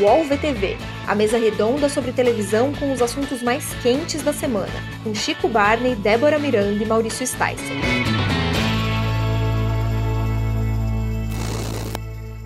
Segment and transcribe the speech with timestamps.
[0.00, 4.72] UOL VTV, a mesa redonda sobre televisão com os assuntos mais quentes da semana,
[5.04, 7.54] com Chico Barney, Débora Miranda e Maurício Sticer.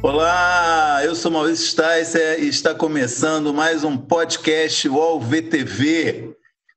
[0.02, 6.36] Olá, eu sou Maurício Sticer e está começando mais um podcast UOL VTV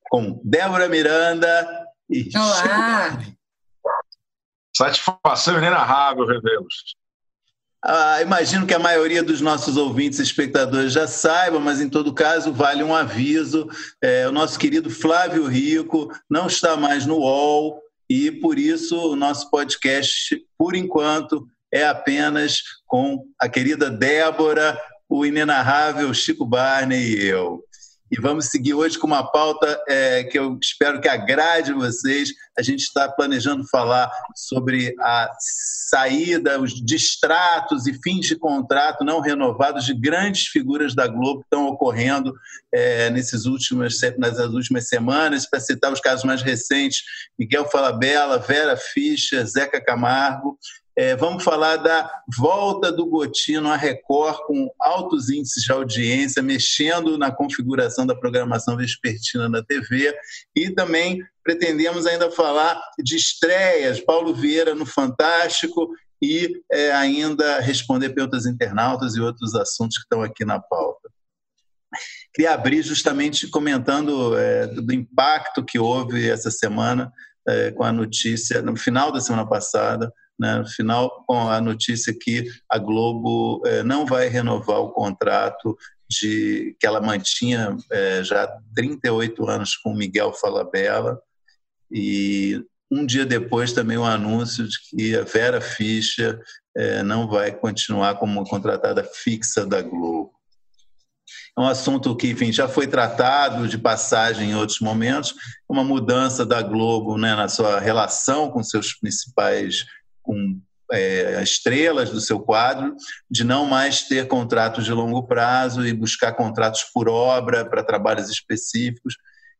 [0.10, 2.56] com Débora Miranda e Olá.
[2.56, 3.38] Chico Barney.
[4.74, 7.01] Satisfação inenarrável, Revelos.
[7.84, 12.14] Ah, imagino que a maioria dos nossos ouvintes e espectadores já saiba, mas em todo
[12.14, 13.68] caso vale um aviso.
[14.00, 19.16] É, o nosso querido Flávio Rico não está mais no UOL e por isso o
[19.16, 27.26] nosso podcast, por enquanto, é apenas com a querida Débora, o inenarrável Chico Barney e
[27.26, 27.64] eu.
[28.12, 32.34] E vamos seguir hoje com uma pauta é, que eu espero que agrade vocês.
[32.60, 39.22] A gente está planejando falar sobre a saída, os distratos e fins de contrato não
[39.22, 42.34] renovados de grandes figuras da Globo que estão ocorrendo
[42.74, 45.50] é, nesses últimas, nas últimas semanas.
[45.50, 47.04] Para citar os casos mais recentes,
[47.40, 50.60] Miguel Falabella, Vera Fischer, Zeca Camargo.
[51.02, 52.08] É, vamos falar da
[52.38, 58.78] volta do Gotino à Record com altos índices de audiência, mexendo na configuração da programação
[58.78, 60.16] vespertina na TV
[60.56, 65.90] e também pretendemos ainda falar de estreias, Paulo Vieira no Fantástico
[66.22, 71.10] e é, ainda responder perguntas internautas e outros assuntos que estão aqui na pauta.
[72.32, 77.12] Queria abrir justamente comentando é, do impacto que houve essa semana
[77.48, 82.12] é, com a notícia, no final da semana passada, né, no final com a notícia
[82.20, 85.78] que a Globo eh, não vai renovar o contrato
[86.10, 91.22] de que ela mantinha eh, já 38 anos com Miguel Falabella.
[91.92, 96.42] E um dia depois também o um anúncio de que a Vera Fischer
[96.76, 100.34] eh, não vai continuar como contratada fixa da Globo.
[101.56, 105.36] É um assunto que, enfim, já foi tratado de passagem em outros momentos,
[105.70, 109.86] uma mudança da Globo né, na sua relação com seus principais
[110.22, 110.60] com
[110.92, 112.96] é, estrelas do seu quadro,
[113.30, 118.30] de não mais ter contratos de longo prazo e buscar contratos por obra para trabalhos
[118.30, 119.16] específicos.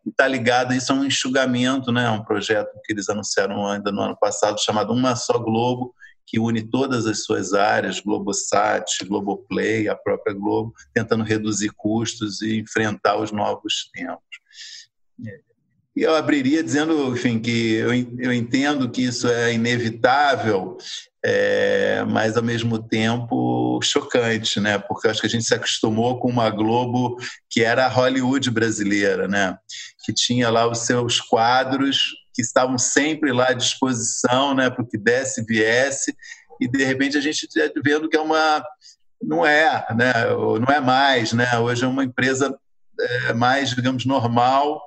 [0.06, 2.10] E está ligado isso a um enxugamento, né?
[2.10, 5.94] um projeto que eles anunciaram ainda no ano passado, chamado Uma Só Globo,
[6.26, 12.60] que une todas as suas áreas, Globosat, Globoplay, a própria Globo, tentando reduzir custos e
[12.60, 14.22] enfrentar os novos tempos.
[15.96, 20.78] E eu abriria dizendo, enfim, que eu, eu entendo que isso é inevitável,
[21.24, 24.80] é, mas ao mesmo tempo chocante, né?
[24.80, 27.18] Porque acho que a gente se acostumou com uma Globo
[27.50, 29.58] que era a Hollywood brasileira, né?
[30.06, 34.70] Que tinha lá os seus quadros que estavam sempre lá à disposição, né?
[34.70, 36.16] Para o que desse, viesse,
[36.60, 38.64] e de repente a gente está vendo que é uma
[39.22, 40.14] não é, né?
[40.60, 41.60] Não é mais, né?
[41.60, 42.58] Hoje é uma empresa
[43.00, 44.82] é, mais, digamos, normal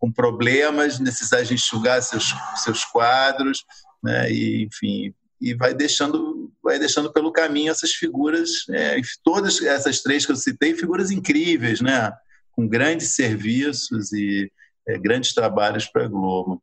[0.00, 3.64] com problemas, necessidade de enxugar seus, seus quadros,
[4.02, 4.32] né?
[4.32, 10.24] e, enfim, e vai deixando, vai deixando pelo caminho essas figuras, é, todas essas três
[10.24, 12.10] que eu citei, figuras incríveis, né?
[12.52, 14.50] com grandes serviços e
[14.88, 16.62] é, grandes trabalhos para a Globo.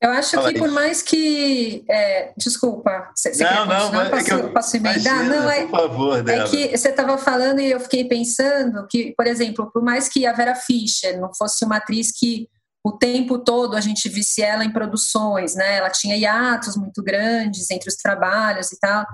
[0.00, 0.60] Eu acho Fala que aí.
[0.60, 1.84] por mais que.
[1.88, 5.24] É, desculpa, você não, não, não, posso, é eu, posso emendar?
[5.24, 6.44] Imagina, não, é, por favor, Débora.
[6.44, 10.24] É que você estava falando e eu fiquei pensando que, por exemplo, por mais que
[10.24, 12.48] a Vera Fischer não fosse uma atriz que
[12.84, 15.78] o tempo todo a gente visse ela em produções, né?
[15.78, 19.04] Ela tinha hiatos muito grandes entre os trabalhos e tal.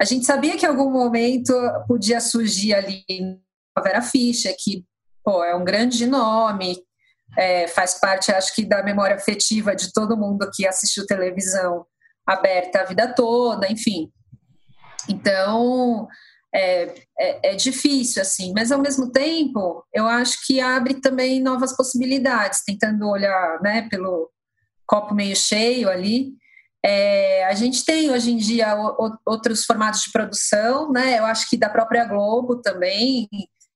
[0.00, 1.54] A gente sabia que em algum momento
[1.86, 3.04] podia surgir ali
[3.76, 4.84] a Vera Fischer, que
[5.24, 6.76] pô, é um grande nome,
[7.36, 11.84] é, faz parte, acho que, da memória afetiva de todo mundo que assistiu televisão
[12.26, 14.10] aberta a vida toda, enfim.
[15.08, 16.08] Então,
[16.54, 21.76] é, é, é, difícil, assim, mas ao mesmo tempo, eu acho que abre também novas
[21.76, 24.30] possibilidades, tentando olhar né, pelo
[24.86, 26.32] copo meio cheio ali.
[26.84, 31.18] É, a gente tem hoje em dia o, o, outros formatos de produção, né?
[31.18, 33.26] Eu acho que da própria Globo também,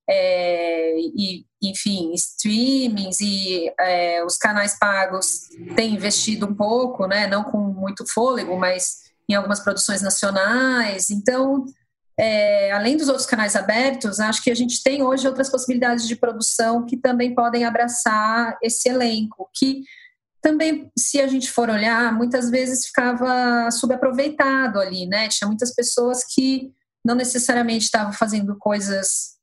[0.08, 7.44] é, e, enfim, streamings e é, os canais pagos têm investido um pouco, né, não
[7.44, 11.10] com muito fôlego, mas em algumas produções nacionais.
[11.10, 11.66] Então,
[12.18, 16.16] é, além dos outros canais abertos, acho que a gente tem hoje outras possibilidades de
[16.16, 19.82] produção que também podem abraçar esse elenco, que
[20.40, 25.28] também, se a gente for olhar, muitas vezes ficava subaproveitado ali, né?
[25.28, 26.72] Tinha muitas pessoas que
[27.04, 29.37] não necessariamente estavam fazendo coisas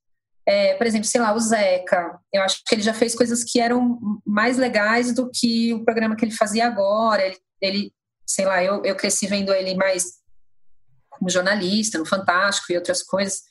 [0.47, 2.19] é, por exemplo, sei lá, o Zeca.
[2.31, 6.15] Eu acho que ele já fez coisas que eram mais legais do que o programa
[6.15, 7.25] que ele fazia agora.
[7.25, 7.93] Ele, ele
[8.25, 10.23] sei lá, eu, eu cresci vendo ele mais
[11.09, 13.41] como jornalista, no Fantástico e outras coisas.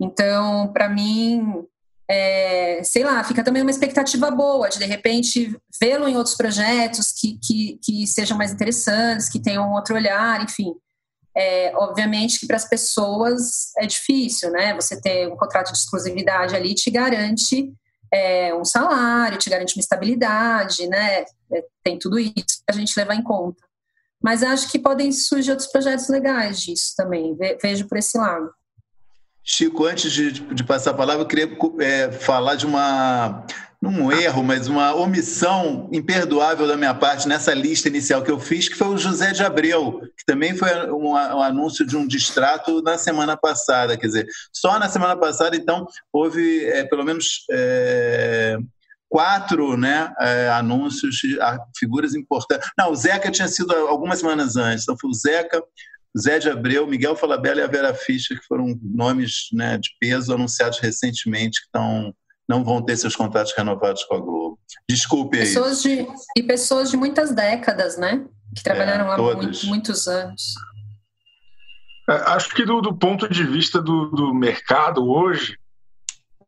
[0.00, 1.64] Então, para mim,
[2.10, 7.12] é, sei lá, fica também uma expectativa boa de de repente vê-lo em outros projetos
[7.12, 10.74] que, que, que, sejam mais interessantes, que tenham outro olhar, enfim.
[11.36, 14.74] É, obviamente que para as pessoas é difícil, né?
[14.74, 17.72] Você ter um contrato de exclusividade ali te garante
[18.12, 21.24] é, um salário, te garante uma estabilidade, né?
[21.52, 23.62] É, tem tudo isso que a gente levar em conta.
[24.22, 28.50] Mas acho que podem surgir outros projetos legais disso também, vejo por esse lado.
[29.42, 31.50] Chico, antes de, de passar a palavra, eu queria
[31.80, 33.44] é, falar de uma,
[33.88, 38.68] um erro, mas uma omissão imperdoável da minha parte nessa lista inicial que eu fiz,
[38.68, 42.82] que foi o José de Abreu, que também foi um, um anúncio de um distrato
[42.82, 43.96] na semana passada.
[43.96, 48.56] Quer dizer, só na semana passada, então, houve é, pelo menos é,
[49.08, 51.20] quatro né, é, anúncios
[51.76, 52.70] figuras importantes.
[52.76, 55.62] Não, o Zeca tinha sido algumas semanas antes, então foi o Zeca,
[56.18, 60.32] Zé de Abreu, Miguel Falabella e a Vera Fischer, que foram nomes né, de peso
[60.32, 62.14] anunciados recentemente, que estão,
[62.48, 64.58] não vão ter seus contratos renovados com a Globo.
[64.88, 65.44] Desculpe aí.
[65.44, 66.06] Pessoas de,
[66.36, 68.24] e pessoas de muitas décadas, né?
[68.54, 70.54] Que trabalharam é, lá muito, muitos anos.
[72.08, 75.58] É, acho que do, do, ponto de vista do, do mercado hoje,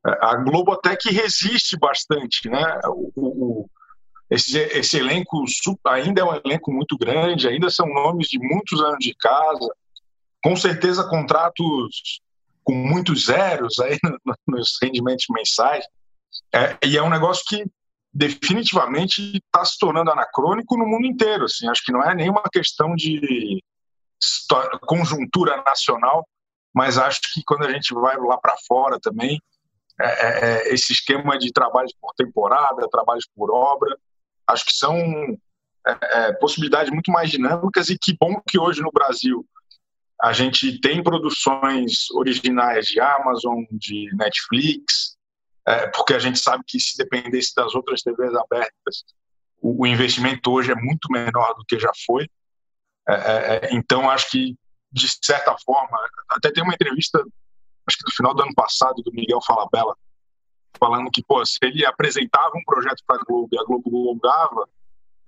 [0.06, 2.78] é, a Globo até que resiste bastante, né?
[2.84, 3.70] O, o,
[4.31, 5.44] esse, esse elenco
[5.87, 9.69] ainda é um elenco muito grande, ainda são nomes de muitos anos de casa,
[10.42, 12.20] com certeza contratos
[12.66, 13.96] com muitos zeros aí
[14.46, 15.86] nos rendimentos mensais.
[16.52, 17.64] É, e é um negócio que
[18.12, 21.44] definitivamente está se tornando anacrônico no mundo inteiro.
[21.44, 23.62] Assim, acho que não é nenhuma questão de
[24.82, 26.26] conjuntura nacional,
[26.74, 29.40] mas acho que quando a gente vai lá para fora também,
[30.00, 33.96] é, é, é, esse esquema de trabalhos por temporada, trabalhos por obra,
[34.48, 34.96] acho que são
[35.86, 39.46] é, é, possibilidades muito mais dinâmicas e que bom que hoje no Brasil
[40.22, 45.16] a gente tem produções originais de Amazon, de Netflix,
[45.66, 49.04] é, porque a gente sabe que se dependesse das outras TVs abertas,
[49.60, 52.28] o, o investimento hoje é muito menor do que já foi.
[53.08, 54.56] É, é, é, então, acho que,
[54.90, 55.98] de certa forma,
[56.30, 57.18] até tem uma entrevista,
[57.86, 59.96] acho que do final do ano passado, do Miguel Falabella,
[60.78, 64.68] falando que, pô, se ele apresentava um projeto para a Globo e a Globo golgava,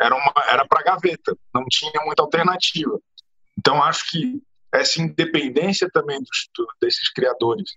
[0.00, 3.00] era uma era para gaveta, não tinha muita alternativa.
[3.58, 4.40] Então acho que
[4.72, 6.48] essa independência também dos,
[6.80, 7.76] desses criadores,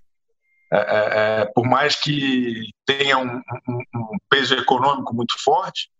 [0.71, 5.91] é, é, é, por mais que tenha um, um, um, peso econômico muito forte,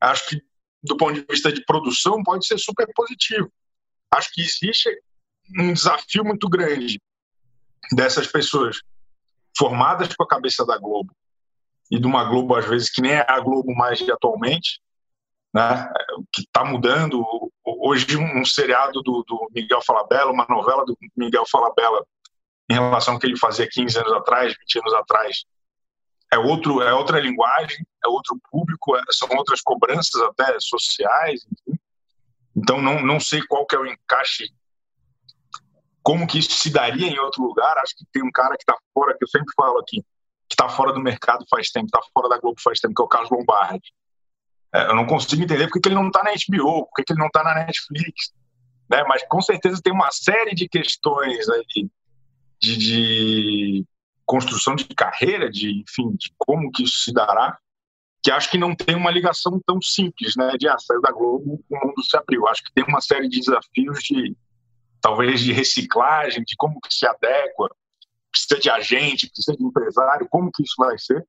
[0.00, 0.42] acho que
[0.82, 3.52] do ponto de vista de produção pode ser super positivo.
[4.10, 4.88] Acho que existe
[5.58, 7.00] um desafio muito grande
[7.92, 8.80] dessas pessoas
[9.56, 11.14] formadas com a cabeça da Globo
[11.90, 14.80] e de uma Globo às vezes que nem é a Globo mais de atualmente,
[15.52, 15.88] né?
[16.32, 17.41] Que está mudando
[17.82, 22.06] hoje um seriado do, do, Miguel Falabella, uma novela do Miguel Falabella
[22.70, 25.44] em relação ao que ele fazia 15 anos atrás, 20 anos atrás,
[26.32, 31.78] é outro é outra linguagem, é outro público, é, são outras cobranças até sociais, enfim.
[32.56, 34.48] Então não não sei qual que é o encaixe
[36.02, 37.78] como que isso se daria em outro lugar?
[37.78, 40.02] Acho que tem um cara que está fora, que eu sempre falo aqui,
[40.48, 43.04] que está fora do mercado faz tempo, está fora da Globo faz tempo, que é
[43.04, 43.92] o Carlos Lombardi.
[44.74, 47.20] É, eu não consigo entender porque que ele não está na HBO, porque que ele
[47.20, 48.32] não está na Netflix.
[48.88, 49.04] Né?
[49.04, 51.64] Mas com certeza tem uma série de questões aí
[52.60, 53.86] de, de
[54.24, 57.58] construção de carreira, de enfim, de como que isso se dará,
[58.22, 60.52] que acho que não tem uma ligação tão simples, né?
[60.56, 62.46] De ah, saiu da Globo, o mundo se abriu.
[62.46, 64.36] Acho que tem uma série de desafios de
[65.00, 67.68] talvez de reciclagem, de como que se adequa,
[68.30, 71.26] precisa de agente, precisa de empresário, como que isso vai ser.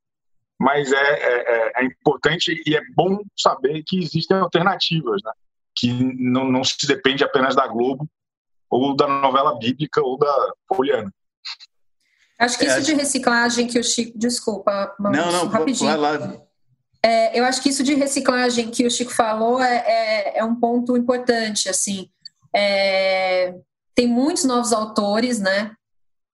[0.64, 5.34] Mas é, é, é, é importante e é bom saber que existem alternativas, né?
[5.76, 8.10] que não, não se depende apenas da Globo,
[8.70, 11.14] ou da novela bíblica, ou da Poliana.
[12.40, 14.18] Acho que é, isso de reciclagem que o Chico.
[14.18, 15.90] Desculpa, não, não, rapidinho.
[15.90, 16.38] Vai lá.
[17.04, 20.56] É, eu acho que isso de reciclagem que o Chico falou é, é, é um
[20.56, 21.68] ponto importante.
[21.68, 22.10] Assim,
[22.56, 23.54] é,
[23.94, 25.76] tem muitos novos autores, né?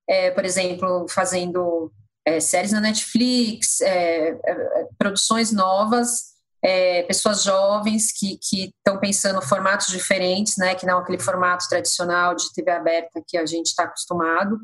[0.08, 1.90] É, por exemplo, fazendo
[2.30, 6.30] é, séries na Netflix, é, é, produções novas,
[6.62, 10.74] é, pessoas jovens que estão pensando formatos diferentes, né?
[10.74, 14.58] Que não aquele formato tradicional de TV aberta que a gente está acostumado.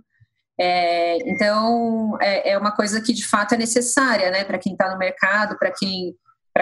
[1.26, 4.44] então, é, uma coisa que de fato é necessária, né?
[4.44, 6.14] Para quem está no mercado, para quem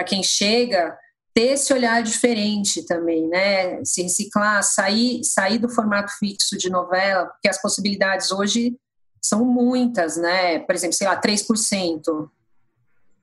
[0.05, 0.95] quem chega,
[1.33, 3.83] ter esse olhar diferente também, né?
[3.83, 8.75] Se reciclar, sair, sair do formato fixo de novela, porque as possibilidades hoje
[9.27, 10.59] são muitas, né?
[10.59, 12.29] Por exemplo, sei lá, 3%.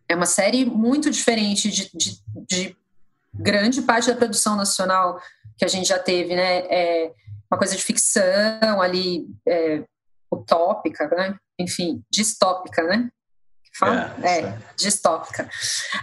[0.09, 2.77] É uma série muito diferente de, de, de
[3.33, 5.21] grande parte da produção nacional
[5.57, 6.59] que a gente já teve, né?
[6.69, 7.13] É
[7.51, 9.85] uma coisa de ficção ali, é,
[10.33, 11.37] utópica, né?
[11.59, 13.09] Enfim, distópica, né?
[13.79, 14.15] Fala?
[14.23, 15.49] É, é distópica.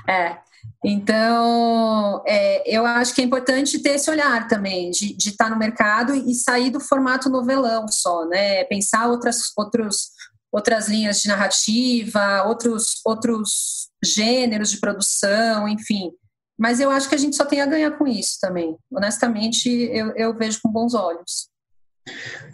[0.08, 0.38] É.
[0.84, 6.13] Então, é, eu acho que é importante ter esse olhar também, de, estar no mercado
[6.16, 8.63] e sair do formato novelão só, né?
[8.63, 10.12] Pensar outras, outros,
[10.51, 16.12] outras linhas de narrativa, outros, outros gêneros de produção, enfim.
[16.58, 18.78] Mas eu acho que a gente só tem a ganhar com isso também.
[18.92, 21.50] Honestamente, eu, eu vejo com bons olhos.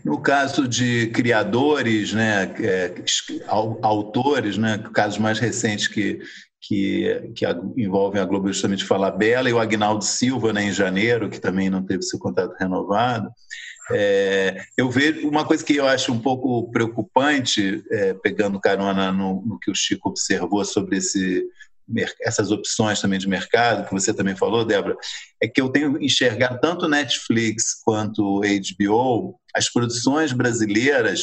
[0.04, 2.94] No caso de criadores, né, é,
[3.82, 6.20] autores, né, casos mais recentes que,
[6.68, 7.46] que, que
[7.78, 8.86] envolvem a Globo justamente
[9.18, 13.30] Bela e o Agnaldo Silva né, em janeiro, que também não teve seu contrato renovado.
[13.92, 19.44] É, eu vejo uma coisa que eu acho um pouco preocupante, é, pegando carona no,
[19.46, 21.46] no, que o Chico observou sobre esse,
[22.22, 24.98] essas opções também de mercado, que você também falou, Débora,
[25.40, 31.22] é que eu tenho enxergado tanto Netflix quanto HBO, as produções brasileiras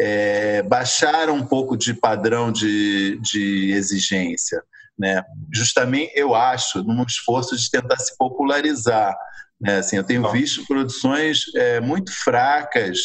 [0.00, 4.60] é, baixaram um pouco de padrão de, de exigência.
[5.00, 5.24] Né?
[5.50, 9.16] Justamente, eu acho, num esforço de tentar se popularizar.
[9.58, 9.78] Né?
[9.78, 12.98] Assim, eu tenho visto produções é, muito fracas,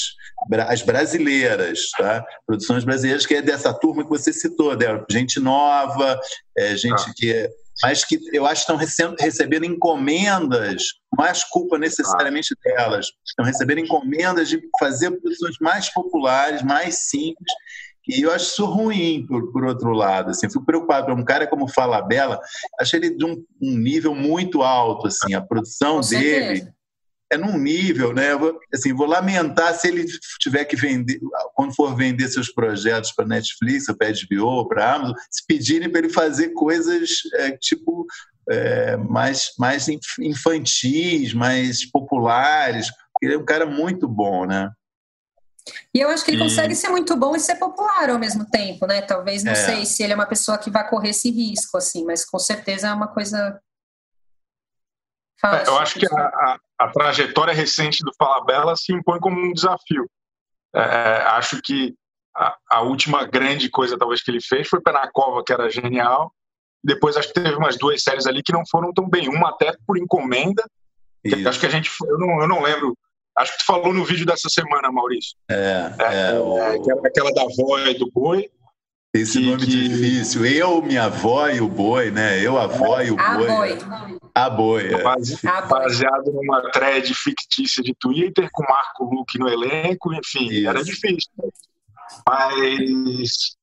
[0.68, 2.22] as brasileiras, tá?
[2.46, 5.06] produções brasileiras que é dessa turma que você citou, Débora.
[5.10, 6.20] gente nova,
[6.58, 7.14] é, gente ah.
[7.16, 7.50] que é
[7.84, 10.84] mas que eu acho que estão recebendo encomendas,
[11.18, 17.52] mais culpa necessariamente delas, estão recebendo encomendas de fazer produções mais populares, mais simples,
[18.07, 20.31] e eu acho isso ruim, por, por outro lado.
[20.31, 21.13] Assim, fico preocupado.
[21.13, 22.39] Um cara como Fala Bela,
[22.79, 25.07] acho ele de um, um nível muito alto.
[25.07, 26.67] Assim, a produção dele
[27.31, 28.31] é num nível, né?
[28.31, 30.05] Eu vou, assim, vou lamentar se ele
[30.39, 31.19] tiver que vender,
[31.55, 36.09] quando for vender seus projetos para Netflix, para HBO, para Amazon, se pedirem para ele
[36.09, 38.05] fazer coisas é, tipo
[38.50, 39.88] é, mais, mais
[40.19, 42.88] infantis, mais populares.
[43.21, 44.69] Ele é um cara muito bom, né?
[45.93, 48.86] E eu acho que ele consegue ser muito bom e ser popular ao mesmo tempo,
[48.86, 49.01] né?
[49.01, 49.55] Talvez, não é.
[49.55, 52.88] sei se ele é uma pessoa que vai correr esse risco, assim, mas com certeza
[52.88, 53.60] é uma coisa.
[55.41, 59.39] Fala, é, eu acho que a, a, a, trajetória recente do Falabella se impõe como
[59.39, 60.10] um desafio.
[60.74, 61.95] É, é, acho que
[62.36, 65.69] a, a, última grande coisa, talvez, que ele fez foi Pé na Cova, que era
[65.69, 66.31] genial.
[66.84, 69.27] Depois, acho que teve umas duas séries ali que não foram tão bem.
[69.29, 70.63] Uma até por encomenda.
[71.48, 71.89] Acho que a gente.
[72.03, 72.95] Eu não, eu não lembro
[73.38, 75.36] Acho que tu falou no vídeo dessa semana, Maurício.
[75.50, 76.32] É, é.
[76.32, 76.58] é o...
[76.58, 78.50] É, aquela da avó e do boi.
[79.13, 79.89] Esse que, nome que...
[79.89, 80.46] difícil.
[80.46, 82.39] Eu, minha avó e o boi, né?
[82.42, 83.48] Eu, a avó e o a boi.
[83.48, 83.77] boi.
[84.34, 84.94] A boi.
[84.94, 85.68] É.
[85.68, 90.70] Baseado numa thread fictícia de Twitter, com Marco Luque no elenco, enfim, Isso.
[90.70, 91.32] era difícil.
[92.27, 93.56] Mas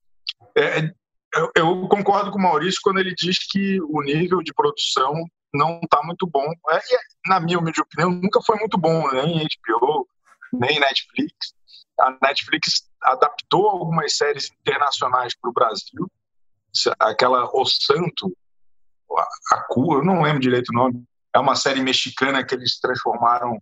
[0.56, 0.90] é,
[1.34, 5.12] eu, eu, concordo com o Maurício quando ele diz que o nível de produção
[5.52, 6.46] não está muito bom.
[6.70, 6.80] É,
[7.26, 10.08] na minha humilde opinião, nunca foi muito bom, nem né, HBO,
[10.52, 11.54] nem Netflix.
[12.00, 16.10] A Netflix adaptou algumas séries internacionais para o Brasil.
[16.98, 18.34] Aquela O Santo,
[19.16, 21.04] a, a Cua, eu não lembro direito o nome,
[21.34, 23.58] é uma série mexicana que eles transformaram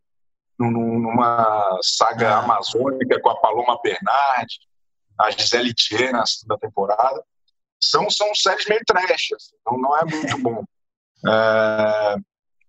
[0.58, 4.58] numa saga amazônica com a Paloma Bernardi,
[5.18, 7.24] a Gisele Thier na segunda temporada.
[7.82, 10.62] São, são séries meio trash, assim, então não é muito bom.
[11.26, 12.16] É,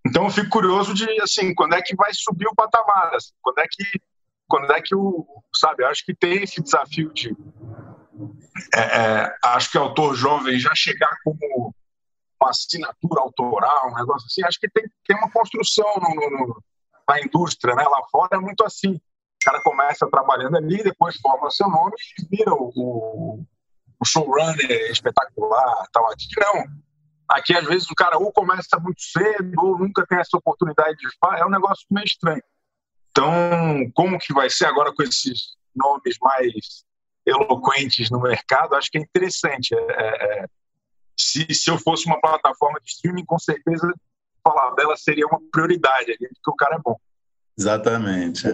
[0.05, 3.59] então eu fico curioso de assim, quando é que vai subir o patamar, assim, quando
[3.59, 4.01] é que
[4.47, 7.35] quando é que o sabe, acho que tem esse desafio de
[8.75, 11.73] é, é, acho que autor jovem já chegar como
[12.41, 16.63] uma assinatura autoral, um negócio assim, acho que tem, tem uma construção no, no,
[17.07, 17.83] na indústria, né?
[17.83, 18.95] Lá fora é muito assim.
[18.95, 23.45] O cara começa trabalhando ali, depois forma seu nome e vira o, o,
[23.99, 26.11] o showrunner espetacular, tal.
[26.11, 26.90] Aqui não
[27.31, 31.07] Aqui, às vezes, o cara ou começa muito cedo ou nunca tem essa oportunidade de
[31.17, 31.41] fazer.
[31.41, 32.43] É um negócio meio estranho.
[33.09, 36.83] Então, como que vai ser agora com esses nomes mais
[37.25, 38.75] eloquentes no mercado?
[38.75, 39.73] Acho que é interessante.
[39.73, 40.45] É, é, é
[41.17, 43.93] se, se eu fosse uma plataforma de streaming, com certeza
[44.43, 46.97] falar dela seria uma prioridade, porque o cara é bom.
[47.57, 48.47] Exatamente.
[48.47, 48.51] É.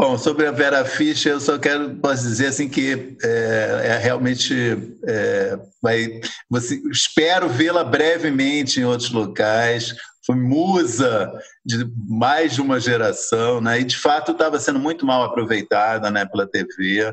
[0.00, 4.96] Bom, sobre a Vera Fischer, eu só quero posso dizer assim que é, é realmente
[5.06, 9.94] é, vai, você, espero vê-la brevemente em outros locais.
[10.24, 11.30] Foi musa
[11.62, 13.80] de mais de uma geração, né?
[13.80, 17.12] E de fato estava sendo muito mal aproveitada, né, pela TV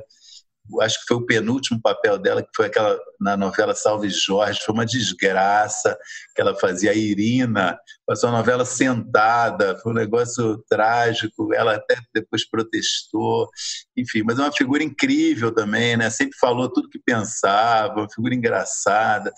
[0.81, 4.73] acho que foi o penúltimo papel dela, que foi aquela na novela Salve Jorge, foi
[4.73, 5.97] uma desgraça
[6.35, 11.97] que ela fazia a Irina, passou a novela sentada, foi um negócio trágico, ela até
[12.13, 13.49] depois protestou,
[13.95, 16.09] enfim, mas é uma figura incrível também, né?
[16.09, 19.31] Sempre falou tudo que pensava, uma figura engraçada.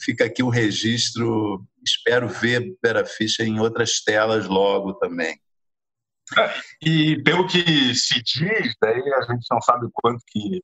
[0.00, 5.38] Fica aqui um registro, espero ver Vera Fischer em outras telas logo também.
[6.82, 10.62] E pelo que se diz, daí a gente não sabe o quanto que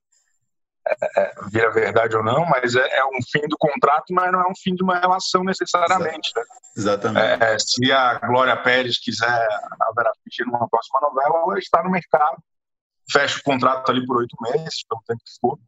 [0.84, 4.40] é, é, vira verdade ou não, mas é, é, um fim do contrato, mas não
[4.40, 6.32] é um fim de uma relação necessariamente.
[6.34, 6.42] Né?
[6.76, 7.44] Exatamente.
[7.44, 11.90] É, se a Glória Pérez quiser a Vera Fischer numa próxima novela, ela está no
[11.90, 12.42] mercado,
[13.10, 15.58] fecha o contrato ali por oito meses, pelo tempo que for,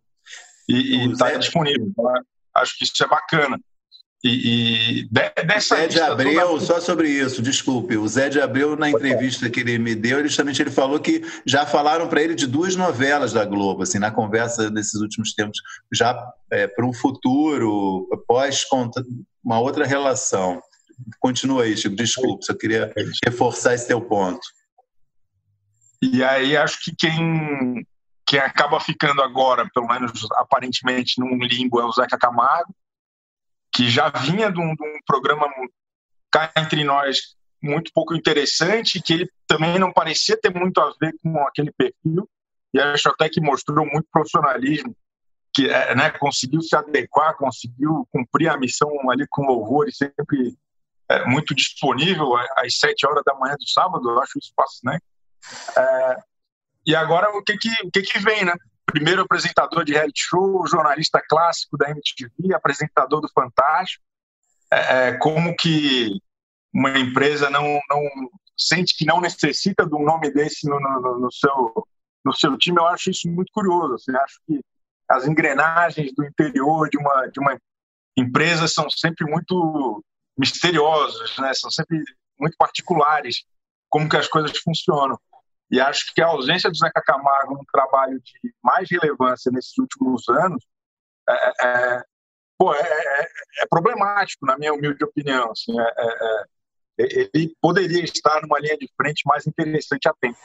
[0.68, 1.86] e está disponível.
[1.86, 2.12] Então,
[2.54, 3.60] acho que isso é bacana.
[4.24, 5.08] E, e
[5.44, 6.64] dessa Zé de Abreu, toda...
[6.64, 7.98] só sobre isso, desculpe.
[7.98, 11.22] O Zé de Abreu, na entrevista que ele me deu, ele, justamente ele falou que
[11.44, 15.60] já falaram para ele de duas novelas da Globo, assim, na conversa desses últimos tempos,
[15.92, 16.18] já
[16.50, 18.64] é, para um futuro, pós
[19.44, 20.58] uma outra relação.
[21.20, 22.90] Continua aí, Chico, desculpe, só queria
[23.22, 24.40] reforçar esse teu ponto.
[26.00, 27.86] E aí acho que quem,
[28.26, 32.74] quem acaba ficando agora, pelo menos aparentemente, num limbo é o Zeca Camargo,
[33.74, 35.46] que já vinha de um, de um programa
[36.30, 41.14] cá entre nós muito pouco interessante, que ele também não parecia ter muito a ver
[41.22, 42.28] com aquele perfil,
[42.72, 44.94] e acho até que mostrou muito profissionalismo,
[45.52, 50.56] que é, né, conseguiu se adequar, conseguiu cumprir a missão ali com louvor e sempre
[51.08, 55.04] é, muito disponível às sete horas da manhã do sábado, eu acho isso fascinante.
[55.76, 56.16] É,
[56.86, 58.54] e agora o que que, o que que vem, né?
[58.86, 64.04] Primeiro apresentador de reality show, jornalista clássico da MTV, apresentador do Fantástico.
[64.70, 66.20] É, é, como que
[66.72, 68.00] uma empresa não, não
[68.56, 71.86] sente que não necessita de um nome desse no, no, no, seu,
[72.24, 73.94] no seu time, eu acho isso muito curioso.
[73.94, 74.60] Assim, acho que
[75.08, 77.58] as engrenagens do interior de uma, de uma
[78.16, 80.02] empresa são sempre muito
[80.36, 81.52] misteriosas, né?
[81.54, 82.02] são sempre
[82.38, 83.44] muito particulares,
[83.88, 85.18] como que as coisas funcionam.
[85.70, 90.28] E acho que a ausência do Zeca Camargo num trabalho de mais relevância nesses últimos
[90.28, 90.64] anos
[91.28, 92.02] é, é, é
[92.58, 93.28] pô, é, é,
[93.62, 95.50] é, problemático, na minha humilde opinião.
[95.50, 96.44] Assim, é,
[96.98, 100.38] ele poderia estar numa linha de frente mais interessante a tempo.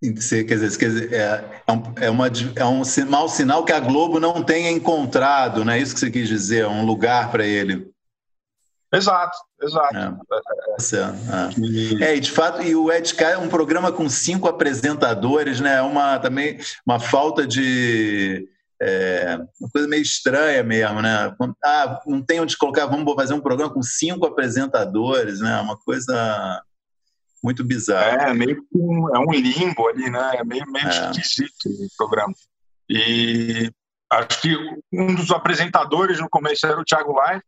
[0.00, 3.80] Quer dizer, quer dizer é, é, um, é, uma, é um mau sinal que a
[3.80, 6.66] Globo não tenha encontrado, não é isso que você quis dizer?
[6.66, 7.90] Um lugar para ele.
[8.92, 9.96] Exato, exato.
[9.96, 12.16] É, é, é.
[12.16, 15.76] e de fato, e o Ed K é um programa com cinco apresentadores, né?
[15.76, 18.48] É uma também uma falta de
[18.80, 21.34] é, uma coisa meio estranha mesmo, né?
[21.64, 25.60] Ah, não tem onde colocar, vamos fazer um programa com cinco apresentadores, né?
[25.60, 26.62] Uma coisa
[27.42, 28.30] muito bizarra.
[28.30, 30.36] É, meio um, é um limbo ali, né?
[30.36, 31.10] É meio, meio é.
[31.10, 32.34] esquisito o programa.
[32.88, 33.70] E
[34.10, 34.56] acho que
[34.92, 37.44] um dos apresentadores no começo era o Thiago Leifert,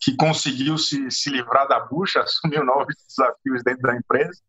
[0.00, 4.40] que conseguiu se, se livrar da bucha, assumiu novos desafios dentro da empresa.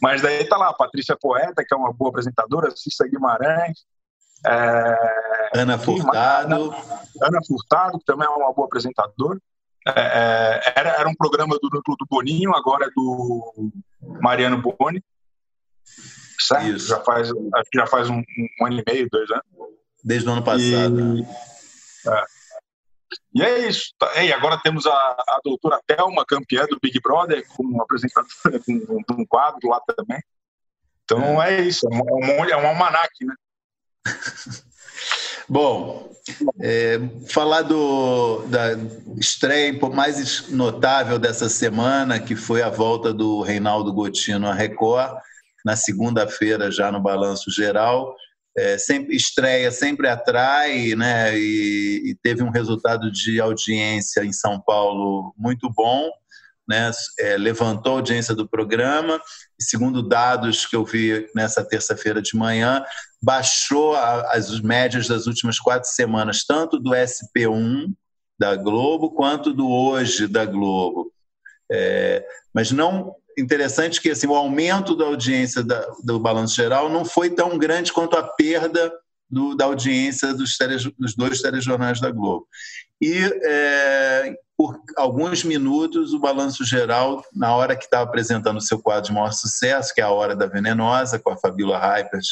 [0.00, 3.84] Mas daí está lá a Patrícia Poeta, que é uma boa apresentadora, Cissa Guimarães.
[4.46, 6.54] É, Ana Furtado.
[6.54, 6.76] Ana,
[7.22, 9.40] Ana, Furtado, que também é uma boa apresentadora.
[9.88, 13.70] É, é, era, era um programa do núcleo do Boninho, agora é do
[14.20, 15.02] Mariano Boni.
[16.38, 16.66] Certo?
[16.66, 16.88] Isso.
[16.88, 17.30] Já faz,
[17.74, 19.44] já faz um, um, ano e meio, dois anos.
[20.04, 21.16] Desde o ano passado.
[21.16, 21.28] E, né?
[22.08, 22.35] é,
[23.36, 23.92] e é isso.
[23.98, 24.22] Tá?
[24.22, 29.02] E agora temos a, a doutora Thelma, campeã do Big Brother, como apresentadora de um,
[29.10, 30.22] um, quadro lá também.
[31.04, 33.34] Então é, é isso, é um, é um almanac, né?
[35.46, 36.10] Bom,
[36.60, 38.70] é, falar do, da
[39.18, 45.20] estreia mais notável dessa semana, que foi a volta do Reinaldo Gotino a Record,
[45.62, 48.16] na segunda-feira, já no Balanço Geral
[48.56, 51.38] é, sempre estreia sempre atrai, né?
[51.38, 56.10] E, e, teve um resultado de audiência em São Paulo muito bom,
[56.66, 56.90] né?
[57.20, 59.20] É, levantou a audiência do programa.
[59.60, 62.82] E, segundo dados que eu vi nessa terça-feira de manhã,
[63.22, 67.92] baixou a, as médias das últimas quatro semanas, tanto do SP1
[68.38, 71.12] da Globo quanto do Hoje da Globo.
[71.70, 77.04] É, mas não interessante que assim, o aumento da audiência da, do Balanço Geral não
[77.04, 78.92] foi tão grande quanto a perda
[79.28, 80.56] do, da audiência dos,
[80.98, 82.46] dos, dois telejornais da Globo.
[83.00, 88.78] E é, por alguns minutos o Balanço Geral, na hora que estava apresentando o seu
[88.78, 92.24] quadro de maior sucesso, que é a Hora da Venenosa, com a Fabíola Reipert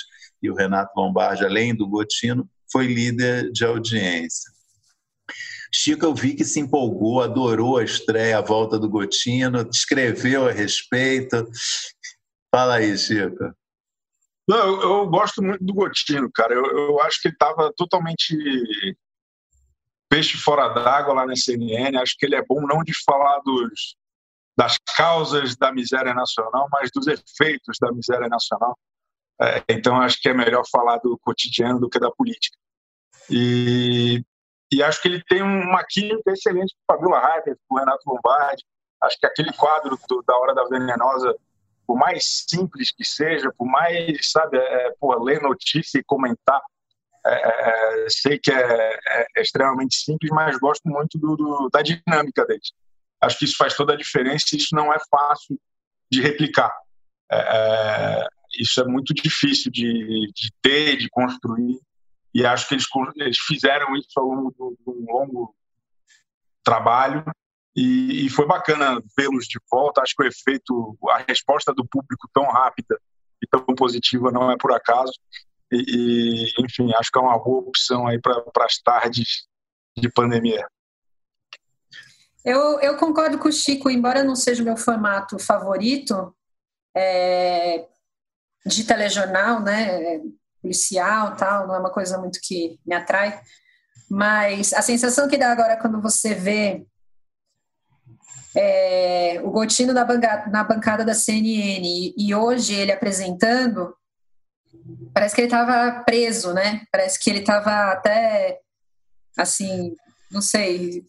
[0.42, 4.53] e o Renato Lombardi, além do Gotino, foi líder de audiência.
[5.76, 10.52] Chico, eu vi que se empolgou, adorou a estreia, a volta do Gotino, escreveu a
[10.52, 11.44] respeito.
[12.54, 13.52] Fala aí, Chico.
[14.46, 16.54] Não, eu, eu gosto muito do Gotino, cara.
[16.54, 18.36] Eu, eu acho que ele estava totalmente
[20.08, 21.98] peixe fora d'água lá na CNN.
[21.98, 23.96] Acho que ele é bom não de falar dos,
[24.56, 28.78] das causas da miséria nacional, mas dos efeitos da miséria nacional.
[29.42, 32.56] É, então, acho que é melhor falar do cotidiano do que da política.
[33.28, 34.22] E
[34.72, 38.02] e acho que ele tem uma química excelente com o Fabiola Harper, com o Renato
[38.06, 38.64] Lombardi.
[39.02, 41.34] Acho que aquele quadro do, da Hora da Venenosa
[41.86, 46.60] por mais simples que seja, por mais, sabe, é, porra, ler notícia e comentar,
[47.26, 48.98] é, é, sei que é,
[49.36, 52.72] é, extremamente simples, mas gosto muito do, do, da dinâmica deles.
[53.20, 55.58] Acho que isso faz toda a diferença e isso não é fácil
[56.10, 56.72] de replicar.
[57.30, 58.26] É, é,
[58.58, 61.80] isso é muito difícil de, de, ter, de construir,
[62.34, 65.54] e acho que eles, eles fizeram isso ao longo de um longo
[66.64, 67.24] trabalho
[67.76, 70.02] e, e foi bacana vê-los de volta.
[70.02, 73.00] Acho que o efeito, a resposta do público tão rápida
[73.42, 75.12] e tão positiva não é por acaso.
[75.70, 75.84] E,
[76.56, 79.46] e enfim, acho que é uma boa opção aí para as tardes
[79.96, 80.66] de pandemia.
[82.44, 86.36] Eu, eu, concordo com o Chico, embora não seja o meu formato favorito
[86.94, 87.88] é,
[88.66, 90.20] de telejornal, né,
[90.64, 93.38] policial tal, não é uma coisa muito que me atrai,
[94.10, 96.86] mas a sensação que dá agora quando você vê
[98.56, 103.94] é, o Gotino na bancada, na bancada da CNN e, e hoje ele apresentando,
[105.12, 106.82] parece que ele estava preso, né?
[106.90, 108.60] Parece que ele estava até,
[109.36, 109.94] assim,
[110.30, 111.04] não sei,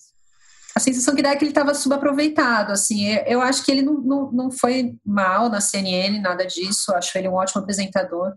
[0.76, 3.94] a sensação que dá é que ele estava subaproveitado, assim, eu acho que ele não,
[3.94, 8.34] não, não foi mal na CNN, nada disso, acho ele um ótimo apresentador,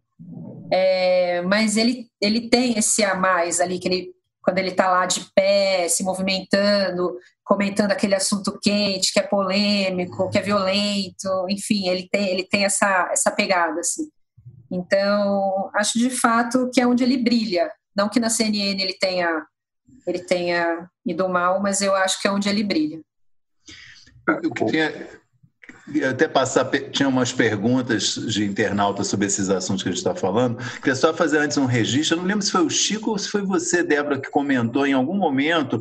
[0.73, 5.05] é, mas ele, ele tem esse a mais ali, que ele, quando ele está lá
[5.05, 11.89] de pé, se movimentando, comentando aquele assunto quente, que é polêmico, que é violento, enfim,
[11.89, 14.09] ele tem, ele tem essa, essa pegada, assim.
[14.71, 17.73] Então, acho de fato que é onde ele brilha.
[17.97, 19.45] Não que na CNN ele tenha,
[20.07, 23.01] ele tenha ido mal, mas eu acho que é onde ele brilha.
[24.43, 25.09] Eu queria
[26.11, 30.59] até passar, tinha umas perguntas de internauta sobre esses assuntos que a gente está falando.
[30.77, 32.17] Queria só fazer antes um registro.
[32.17, 34.93] Eu não lembro se foi o Chico ou se foi você, Débora, que comentou em
[34.93, 35.81] algum momento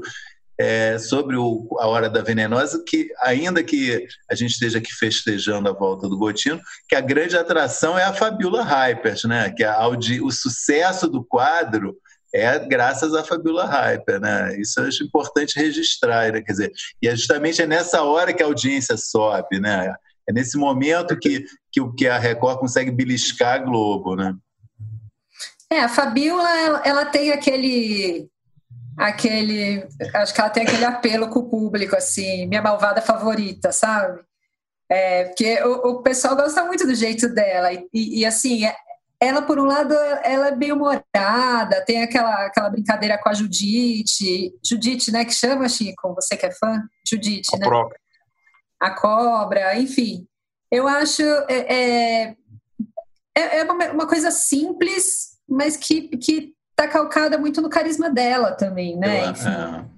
[0.57, 5.69] é, sobre o, a Hora da Venenosa, que ainda que a gente esteja aqui festejando
[5.69, 9.51] a volta do Gotino, que a grande atração é a Fabiola Hypert, né?
[9.51, 11.95] que a, o sucesso do quadro
[12.33, 14.59] é graças à Fabiola Hyper, né?
[14.59, 16.41] Isso eu acho importante registrar, né?
[16.41, 19.93] quer dizer, e é justamente é nessa hora que a audiência sobe, né?
[20.29, 24.35] É nesse momento que, que, que a Record consegue beliscar a Globo, né?
[25.69, 28.29] É, a Fabiola, ela, ela tem aquele
[28.97, 29.87] aquele.
[30.15, 34.21] Acho que ela tem aquele apelo com o público, assim, minha malvada favorita, sabe?
[34.89, 37.71] É, porque o, o pessoal gosta muito do jeito dela.
[37.71, 38.75] E, e, assim, é,
[39.19, 44.53] ela, por um lado, ela é bem humorada, tem aquela, aquela brincadeira com a Judite.
[44.63, 45.25] Judite, né?
[45.25, 46.13] Que chama, Chico?
[46.13, 46.83] Você que é fã?
[47.07, 47.65] Judite, a né?
[47.65, 47.99] Própria.
[48.79, 50.27] A cobra, enfim.
[50.71, 51.23] Eu acho.
[51.49, 52.35] É, é,
[53.35, 58.51] é, é uma, uma coisa simples, mas que, que tá calcada muito no carisma dela
[58.51, 59.29] também, né?
[59.29, 59.49] Enfim.
[59.49, 59.97] É.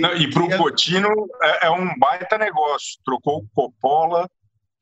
[0.00, 1.08] Não, e para o Coutinho
[1.42, 2.98] é, é, um baita negócio.
[3.04, 4.26] Trocou o Coppola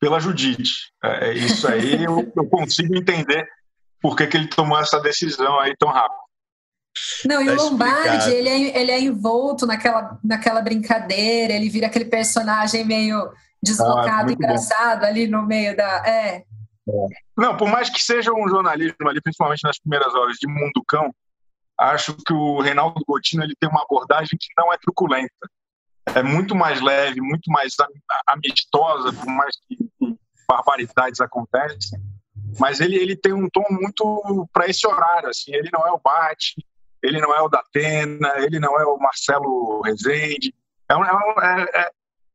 [0.05, 0.93] pela Judite.
[1.03, 3.49] É, é isso aí eu, eu, consigo entender
[4.03, 6.23] por que, que ele tomou essa decisão aí tão rápido.
[7.25, 11.87] Não, e tá o Lombardi, ele é, ele é envolto naquela, naquela brincadeira, ele vira
[11.87, 15.07] aquele personagem meio deslocado, ah, engraçado bom.
[15.07, 16.07] ali no meio da.
[16.07, 16.45] É,
[17.35, 21.11] não, por mais que seja um jornalismo ali, principalmente nas primeiras horas de Mundo Cão,
[21.81, 25.49] acho que o Reinaldo Gotino ele tem uma abordagem que não é truculenta.
[26.15, 27.75] É muito mais leve, muito mais
[28.27, 29.79] amistosa, por mais que,
[30.47, 31.99] barbaridades acontecem.
[32.59, 35.29] Mas ele, ele tem um tom muito para esse horário.
[35.29, 35.55] Assim.
[35.55, 36.55] Ele não é o Bate,
[37.03, 40.55] ele não é o Datena, ele não é o Marcelo Rezende.
[40.89, 41.91] É, um, é, é,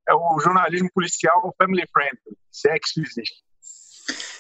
[0.10, 3.44] é o jornalismo policial family friendly, se é que isso existe.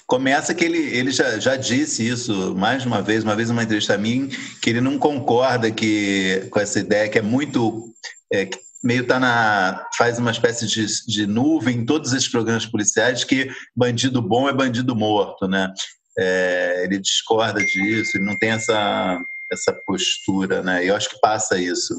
[0.09, 3.61] Começa que ele, ele já, já disse isso mais de uma vez, uma vez numa
[3.61, 4.27] entrevista a mim,
[4.59, 7.93] que ele não concorda que, com essa ideia que é muito.
[8.33, 9.87] É, que meio tá na.
[9.95, 14.53] faz uma espécie de, de nuvem em todos esses programas policiais que bandido bom é
[14.53, 15.71] bandido morto, né?
[16.17, 20.83] É, ele discorda disso, ele não tem essa, essa postura, né?
[20.83, 21.93] E eu acho que passa isso.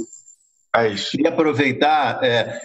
[0.92, 1.12] Isso.
[1.12, 2.61] Queria aproveitar, é,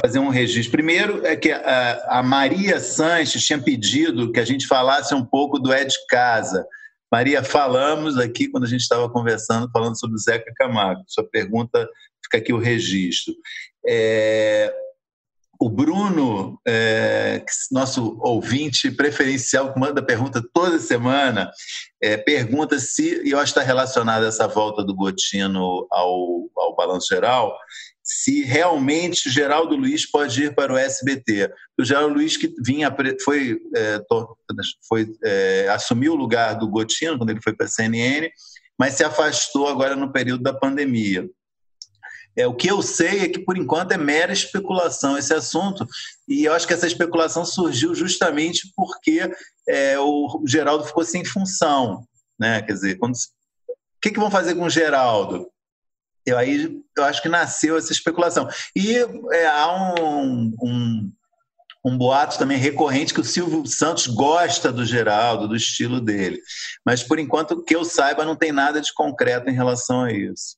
[0.00, 0.72] fazer um registro.
[0.72, 5.72] Primeiro é que a, Maria Sanches tinha pedido que a gente falasse um pouco do
[5.72, 6.66] Ed Casa.
[7.10, 11.04] Maria, falamos aqui quando a gente estava conversando, falando sobre o Zeca Camargo.
[11.06, 11.88] Sua pergunta,
[12.24, 13.34] fica aqui o registro.
[13.86, 14.74] É,
[15.58, 21.50] o Bruno, é, nosso ouvinte preferencial, que manda pergunta toda semana,
[22.02, 26.76] é, pergunta se, e eu acho que está relacionada essa volta do Gotino ao, ao
[26.76, 27.56] Balanço Geral,
[28.06, 31.52] se realmente Geraldo Luiz pode ir para o SBT.
[31.76, 34.00] O Geraldo Luiz que vinha foi, é,
[34.88, 38.30] foi é, assumiu o lugar do Gotino quando ele foi para a CNN,
[38.78, 41.28] mas se afastou agora no período da pandemia.
[42.36, 45.86] É, o que eu sei é que, por enquanto, é mera especulação esse assunto,
[46.28, 49.28] e eu acho que essa especulação surgiu justamente porque
[49.66, 52.06] é, o Geraldo ficou sem função.
[52.38, 52.62] Né?
[52.62, 53.14] Quer dizer, quando...
[53.14, 55.50] o que, que vão fazer com o Geraldo?
[56.26, 58.48] Eu, aí eu acho que nasceu essa especulação.
[58.74, 58.96] E
[59.32, 61.12] é, há um, um,
[61.84, 66.40] um boato também recorrente que o Silvio Santos gosta do Geraldo, do estilo dele.
[66.84, 70.56] Mas, por enquanto, que eu saiba, não tem nada de concreto em relação a isso.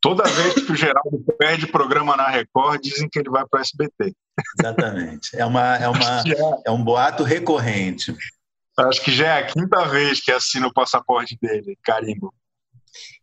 [0.00, 3.62] Toda vez que o Geraldo perde programa na Record, dizem que ele vai para o
[3.62, 4.14] SBT.
[4.58, 5.36] Exatamente.
[5.36, 6.22] É, uma, é, uma,
[6.66, 8.14] é um boato recorrente.
[8.78, 12.34] Acho que já é a quinta vez que assina o passaporte dele, carimbo.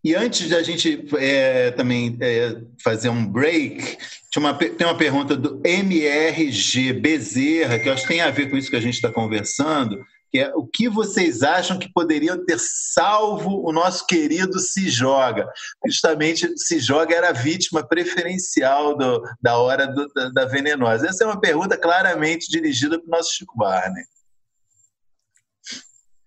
[0.04, 3.98] E antes de a gente é, também é, fazer um break,
[4.38, 8.58] uma, tem uma pergunta do MRG Bezerra, que eu acho que tem a ver com
[8.58, 12.58] isso que a gente está conversando, que é o que vocês acham que poderiam ter
[12.58, 15.48] salvo o nosso querido Se Joga?
[15.86, 21.08] Justamente, Se Joga era a vítima preferencial do, da hora do, da, da, venenosa.
[21.08, 24.04] Essa é uma pergunta claramente dirigida para o nosso Chico Barney.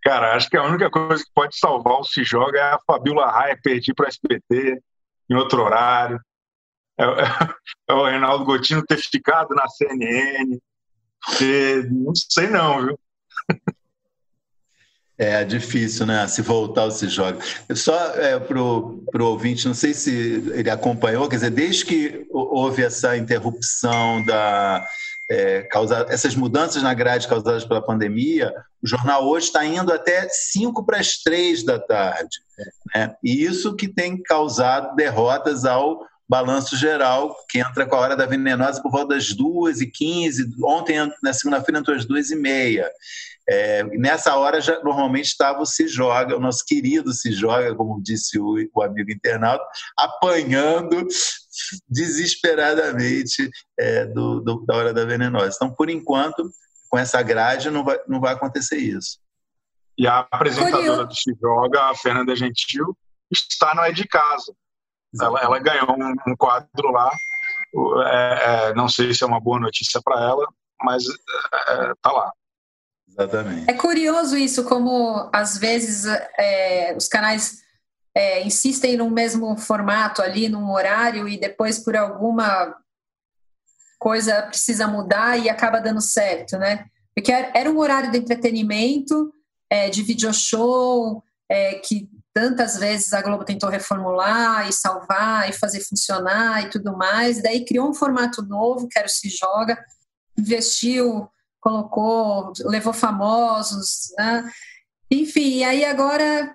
[0.04, 3.30] Cara, acho que a única coisa que pode salvar o Se Joga é a Fabiola
[3.30, 4.82] Raia perder para o SBT
[5.30, 6.20] em outro horário.
[6.98, 7.08] É, é,
[7.88, 10.58] é, o Reinaldo Gotino ter ficado na CNN.
[11.90, 12.98] Não sei não, viu?
[15.16, 16.26] É difícil, né?
[16.28, 17.38] Se voltar ou se joga.
[17.74, 20.10] Só é, para o ouvinte, não sei se
[20.52, 24.84] ele acompanhou, quer dizer, desde que houve essa interrupção da,
[25.34, 30.28] é, causar, essas mudanças na grade causadas pela pandemia, o jornal hoje está indo até
[30.28, 32.38] 5 para as 3 da tarde.
[32.94, 33.14] Né?
[33.22, 38.26] E isso que tem causado derrotas ao balanço geral, que entra com a hora da
[38.26, 42.84] venenosa por volta das 2h15, ontem, na segunda-feira, entrou às 2h30.
[43.46, 48.02] É, nessa hora já normalmente estava o Se Joga, o nosso querido Se Joga, como
[48.02, 49.64] disse o, o amigo internauta,
[49.98, 51.06] apanhando
[51.88, 55.54] desesperadamente é, do, do, da Hora da Venenosa.
[55.54, 56.50] Então, por enquanto,
[56.88, 59.18] com essa grade, não vai, não vai acontecer isso.
[59.96, 62.96] E a apresentadora do Se Joga, a Fernanda Gentil,
[63.30, 64.52] está no É de Casa.
[65.20, 67.10] Ela, ela ganhou um, um, quadro lá.
[68.06, 70.46] É, é, não sei se é uma boa notícia para ela,
[70.82, 72.32] mas está é, lá.
[73.08, 73.70] Exatamente.
[73.70, 76.04] É curioso isso, como às vezes
[76.36, 77.63] é, os canais
[78.14, 82.74] é, insistem no mesmo formato ali, num horário, e depois por alguma
[83.98, 86.86] coisa precisa mudar e acaba dando certo, né?
[87.14, 89.32] Porque era um horário de entretenimento,
[89.70, 95.52] é, de video show, é, que tantas vezes a Globo tentou reformular e salvar e
[95.52, 97.42] fazer funcionar e tudo mais.
[97.42, 99.78] Daí criou um formato novo, que era o Se Joga,
[100.36, 101.28] investiu
[101.64, 104.50] colocou, levou famosos, né?
[105.10, 106.54] Enfim, aí agora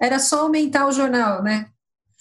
[0.00, 1.68] era só aumentar o jornal, né?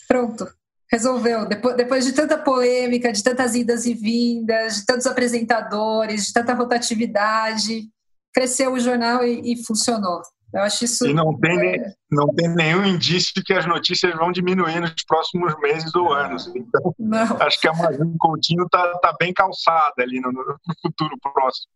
[0.08, 0.48] Pronto,
[0.92, 1.48] resolveu.
[1.48, 6.54] Depois, depois de tanta polêmica, de tantas idas e vindas, de tantos apresentadores, de tanta
[6.54, 7.88] rotatividade,
[8.34, 10.22] cresceu o jornal e, e funcionou.
[10.52, 11.06] Eu acho isso.
[11.06, 11.94] E não tem, é...
[12.12, 16.52] não tem nenhum indício de que as notícias vão diminuir nos próximos meses ou anos.
[16.56, 17.38] Então, não.
[17.40, 21.72] acho que a Marina Coutinho está tá bem calçada ali no, no futuro próximo.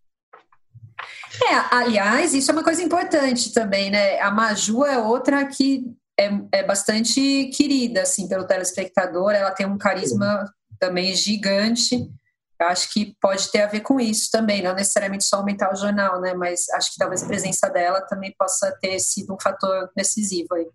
[1.41, 4.19] É, aliás, isso é uma coisa importante também, né?
[4.19, 5.83] A Maju é outra que
[6.19, 9.31] é, é bastante querida, assim, pelo telespectador.
[9.31, 10.45] Ela tem um carisma
[10.79, 12.09] também gigante.
[12.59, 15.75] Eu acho que pode ter a ver com isso também, não necessariamente só aumentar o
[15.75, 16.33] jornal, né?
[16.33, 20.67] Mas acho que talvez a presença dela também possa ter sido um fator decisivo aí.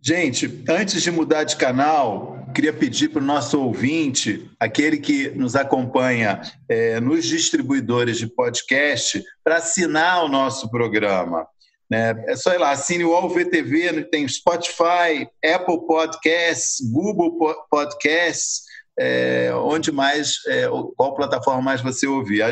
[0.00, 5.56] Gente, antes de mudar de canal, queria pedir para o nosso ouvinte, aquele que nos
[5.56, 11.46] acompanha é, nos distribuidores de podcast, para assinar o nosso programa.
[11.90, 12.14] Né?
[12.28, 18.62] É só ir lá, assine o UOL VTV, tem Spotify, Apple Podcasts, Google Podcasts,
[18.98, 22.42] é, onde mais, é, qual plataforma mais você ouvir.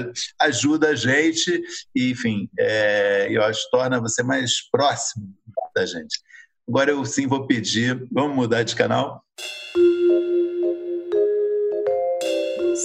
[0.40, 1.62] Ajuda a gente
[1.94, 5.26] enfim, é, eu acho torna você mais próximo
[5.74, 6.18] da gente.
[6.68, 9.24] Agora eu sim vou pedir, vamos mudar de canal?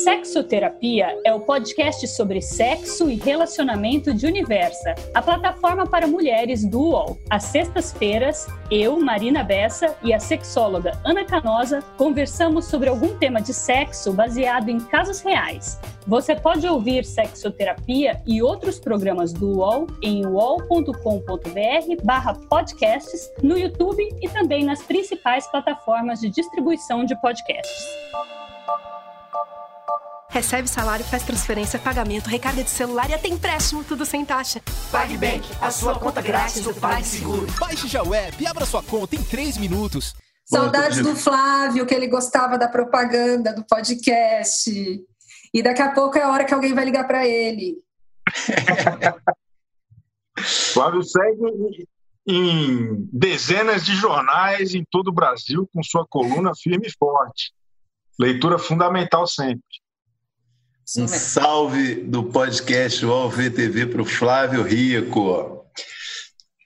[0.04, 6.80] Sexoterapia é o podcast sobre sexo e relacionamento de Universa, a plataforma para mulheres do
[6.80, 7.20] UOL.
[7.30, 13.54] Às sextas-feiras, eu, Marina Bessa e a sexóloga Ana Canosa conversamos sobre algum tema de
[13.54, 15.80] sexo baseado em casos reais.
[16.08, 20.96] Você pode ouvir Sexoterapia e outros programas do UOL em uol.com.br
[22.04, 27.86] barra podcasts, no YouTube e também nas principais plataformas de distribuição de podcasts.
[30.32, 34.62] Recebe salário, faz transferência, pagamento, recarga de celular e até empréstimo, tudo sem taxa.
[34.90, 37.46] PagBank, a sua conta grátis do PagSeguro.
[37.60, 40.16] Baixe já o app e abra sua conta em 3 minutos.
[40.46, 44.72] Saudades do Flávio, que ele gostava da propaganda, do podcast.
[45.54, 47.78] E daqui a pouco é a hora que alguém vai ligar para ele.
[50.74, 51.88] Flávio segue
[52.26, 57.52] em dezenas de jornais em todo o Brasil com sua coluna firme e forte.
[58.18, 59.62] Leitura fundamental sempre.
[60.98, 65.66] Um salve do podcast UOL VTV para o Flávio Rico.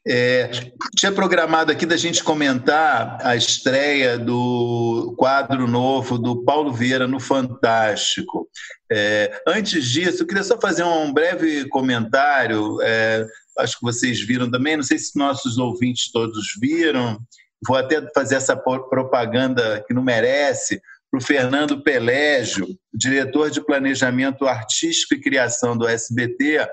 [0.07, 0.49] É,
[0.95, 7.19] tinha programado aqui da gente comentar a estreia do quadro novo do Paulo Vieira no
[7.19, 8.47] Fantástico.
[8.91, 12.79] É, antes disso, eu queria só fazer um breve comentário.
[12.81, 13.25] É,
[13.59, 17.19] acho que vocês viram também, não sei se nossos ouvintes todos viram.
[17.67, 20.81] Vou até fazer essa propaganda que não merece
[21.15, 26.67] para o Fernando Pelégio, diretor de Planejamento Artístico e Criação do SBT,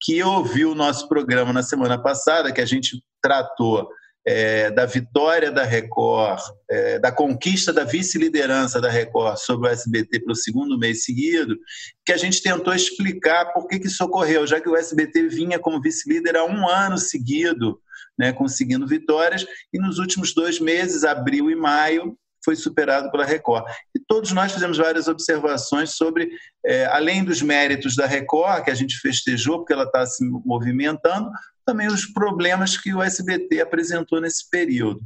[0.00, 3.88] que ouviu o nosso programa na semana passada, que a gente tratou
[4.26, 10.20] é, da vitória da Record, é, da conquista da vice-liderança da Record sobre o SBT
[10.20, 11.56] pelo segundo mês seguido,
[12.06, 15.58] que a gente tentou explicar por que, que isso ocorreu, já que o SBT vinha
[15.58, 17.78] como vice-líder há um ano seguido,
[18.18, 23.64] né, conseguindo vitórias, e nos últimos dois meses, abril e maio, foi superado pela Record.
[23.94, 26.30] E todos nós fizemos várias observações sobre,
[26.64, 31.30] é, além dos méritos da Record, que a gente festejou porque ela está se movimentando,
[31.64, 35.00] também os problemas que o SBT apresentou nesse período.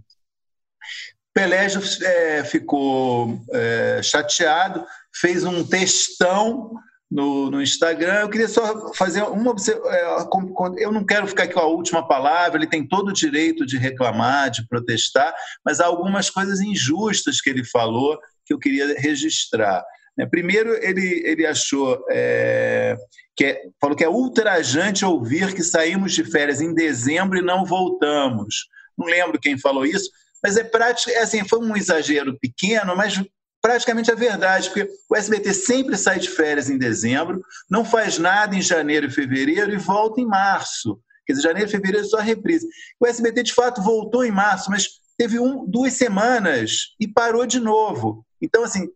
[1.34, 6.72] Pelégio é, ficou é, chateado, fez um textão
[7.10, 8.20] no, no, Instagram.
[8.20, 9.92] Eu queria só fazer uma observação.
[9.92, 13.78] É, eu não quero ficar com a última palavra, ele tem todo o direito de
[13.78, 19.84] reclamar, de protestar, mas há algumas coisas injustas que ele falou que eu queria registrar.
[20.16, 20.26] Né?
[20.26, 22.96] Primeiro, ele, ele achou é,
[23.36, 27.64] que é, falou que é ultrajante ouvir que saímos de férias em dezembro e não
[27.64, 28.66] voltamos.
[28.96, 30.10] Não lembro quem falou isso,
[30.42, 33.20] mas é prático, é assim, foi um exagero pequeno, mas
[33.66, 38.54] praticamente a verdade, porque o SBT sempre sai de férias em dezembro, não faz nada
[38.54, 41.00] em janeiro e fevereiro e volta em março.
[41.26, 42.64] Quer dizer, janeiro e fevereiro é só reprise.
[43.00, 44.86] O SBT, de fato, voltou em março, mas
[45.18, 48.24] teve um, duas semanas e parou de novo.
[48.40, 48.86] Então, assim,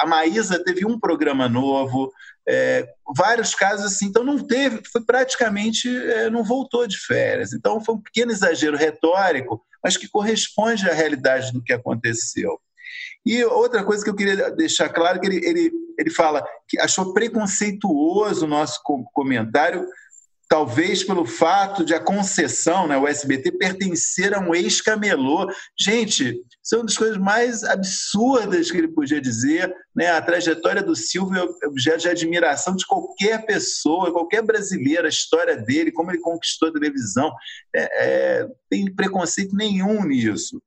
[0.00, 2.10] a Maísa teve um programa novo,
[2.48, 7.52] é, vários casos assim, então não teve, foi praticamente, é, não voltou de férias.
[7.52, 12.58] Então foi um pequeno exagero retórico, mas que corresponde à realidade do que aconteceu.
[13.24, 17.14] E outra coisa que eu queria deixar claro, que ele, ele, ele fala que achou
[17.14, 18.80] preconceituoso o nosso
[19.12, 19.86] comentário,
[20.48, 25.50] talvez pelo fato de a concessão, né, o SBT, pertencer a um ex-camelô.
[25.78, 29.74] Gente, isso é das coisas mais absurdas que ele podia dizer.
[29.96, 30.10] Né?
[30.10, 35.56] A trajetória do Silvio é objeto de admiração de qualquer pessoa, qualquer brasileiro, a história
[35.56, 37.32] dele, como ele conquistou a televisão.
[37.74, 40.60] É, é, tem preconceito nenhum nisso.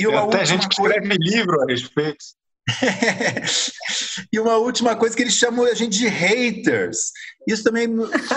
[0.00, 1.22] E uma Tem gente que escreve coisa...
[1.22, 2.24] livro a respeito.
[4.32, 7.10] e uma última coisa que eles chamam a gente de haters.
[7.46, 7.88] Isso também,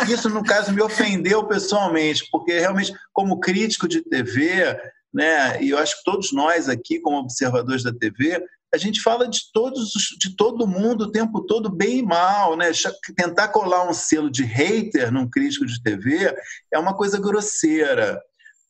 [0.10, 4.78] isso no caso me ofendeu pessoalmente, porque realmente como crítico de TV,
[5.14, 9.28] né, e eu acho que todos nós aqui como observadores da TV, a gente fala
[9.28, 12.72] de todos, de todo mundo o tempo todo bem e mal, né?
[13.16, 16.36] Tentar colar um selo de hater num crítico de TV
[16.74, 18.20] é uma coisa grosseira.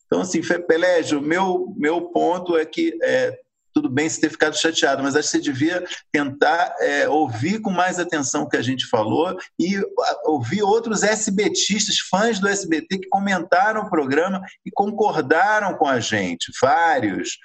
[0.06, 3.38] Então, assim, Pelégio, meu, meu ponto é que é,
[3.74, 7.70] tudo bem se ter ficado chateado, mas acho que você devia tentar é, ouvir com
[7.70, 9.80] mais atenção o que a gente falou e
[10.24, 16.52] ouvir outros SBTistas, fãs do SBT, que comentaram o programa e concordaram com a gente,
[16.62, 17.36] vários.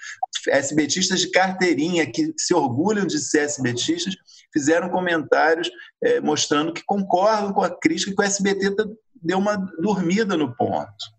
[0.48, 4.16] SBTistas de carteirinha, que se orgulham de ser SBTistas,
[4.54, 5.70] fizeram comentários
[6.04, 8.76] é, mostrando que concordam com a crítica que o SBT
[9.22, 11.19] deu uma dormida no ponto.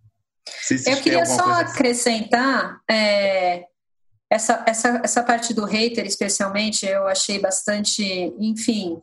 [0.86, 3.64] Eu queria só acrescentar é,
[4.30, 8.02] essa, essa, essa parte do hater, especialmente, eu achei bastante,
[8.38, 9.00] enfim,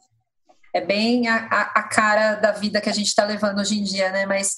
[0.73, 4.12] é bem a, a cara da vida que a gente está levando hoje em dia,
[4.12, 4.26] né?
[4.26, 4.58] Mas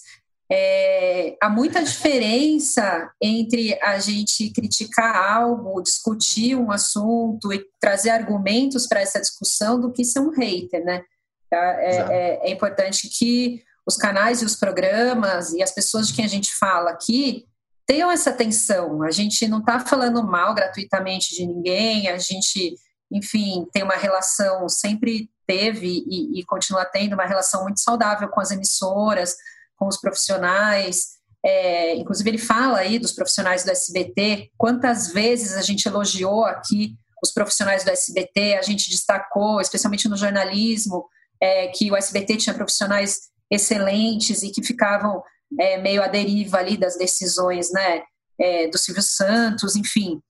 [0.52, 8.88] é, há muita diferença entre a gente criticar algo, discutir um assunto e trazer argumentos
[8.88, 11.04] para essa discussão do que ser um hater, né?
[11.52, 16.26] É, é, é importante que os canais e os programas e as pessoas de quem
[16.26, 17.46] a gente fala aqui
[17.86, 19.02] tenham essa atenção.
[19.02, 22.76] A gente não está falando mal gratuitamente de ninguém, a gente,
[23.12, 28.40] enfim, tem uma relação, sempre teve e, e continua tendo uma relação muito saudável com
[28.40, 29.36] as emissoras,
[29.76, 31.18] com os profissionais.
[31.44, 36.96] É, inclusive, ele fala aí dos profissionais do SBT, quantas vezes a gente elogiou aqui
[37.24, 41.08] os profissionais do SBT, a gente destacou, especialmente no jornalismo,
[41.42, 45.24] é, que o SBT tinha profissionais excelentes e que ficavam
[45.60, 48.04] é, meio à deriva ali das decisões né,
[48.40, 50.22] é, do Silvio Santos, enfim.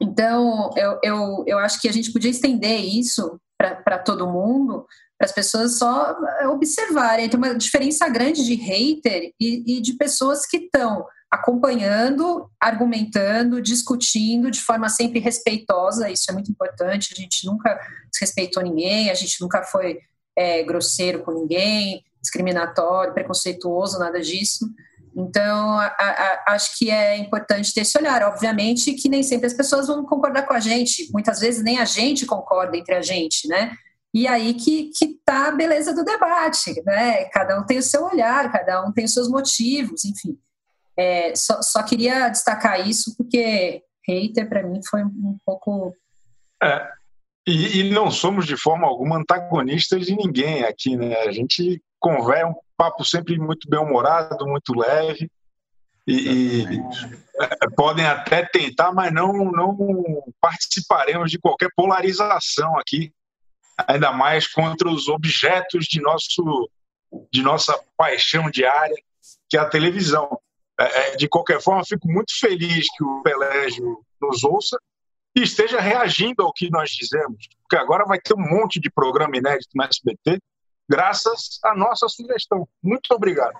[0.00, 4.86] Então, eu, eu, eu acho que a gente podia estender isso para todo mundo,
[5.18, 6.16] para as pessoas só
[6.52, 7.28] observarem.
[7.28, 14.50] Tem uma diferença grande de hater e, e de pessoas que estão acompanhando, argumentando, discutindo
[14.50, 16.08] de forma sempre respeitosa.
[16.08, 17.12] Isso é muito importante.
[17.12, 17.78] A gente nunca
[18.10, 19.98] desrespeitou ninguém, a gente nunca foi
[20.36, 24.68] é, grosseiro com ninguém, discriminatório, preconceituoso, nada disso.
[25.16, 28.22] Então, a, a, acho que é importante ter esse olhar.
[28.22, 31.84] Obviamente que nem sempre as pessoas vão concordar com a gente, muitas vezes nem a
[31.84, 33.76] gente concorda entre a gente, né?
[34.14, 37.24] E aí que, que tá a beleza do debate, né?
[37.26, 40.38] Cada um tem o seu olhar, cada um tem os seus motivos, enfim.
[40.96, 45.92] É, só, só queria destacar isso porque hater para mim foi um pouco.
[46.62, 46.88] É,
[47.46, 51.16] e, e, não somos de forma alguma antagonistas de ninguém aqui, né?
[51.22, 55.30] A gente conversa um papo sempre muito bem humorado, muito leve.
[56.06, 56.78] E, e
[57.40, 63.12] é, podem até tentar, mas não, não participaremos de qualquer polarização aqui,
[63.86, 66.70] ainda mais contra os objetos de, nosso,
[67.32, 68.96] de nossa paixão diária,
[69.48, 70.38] que é a televisão.
[70.80, 74.78] É, é de qualquer forma, fico muito feliz que o Pelégio nos ouça
[75.36, 79.36] e esteja reagindo ao que nós dizemos, porque agora vai ter um monte de programa
[79.36, 80.40] inédito no SBT
[80.88, 82.68] graças à nossa sugestão.
[82.82, 83.58] Muito obrigado.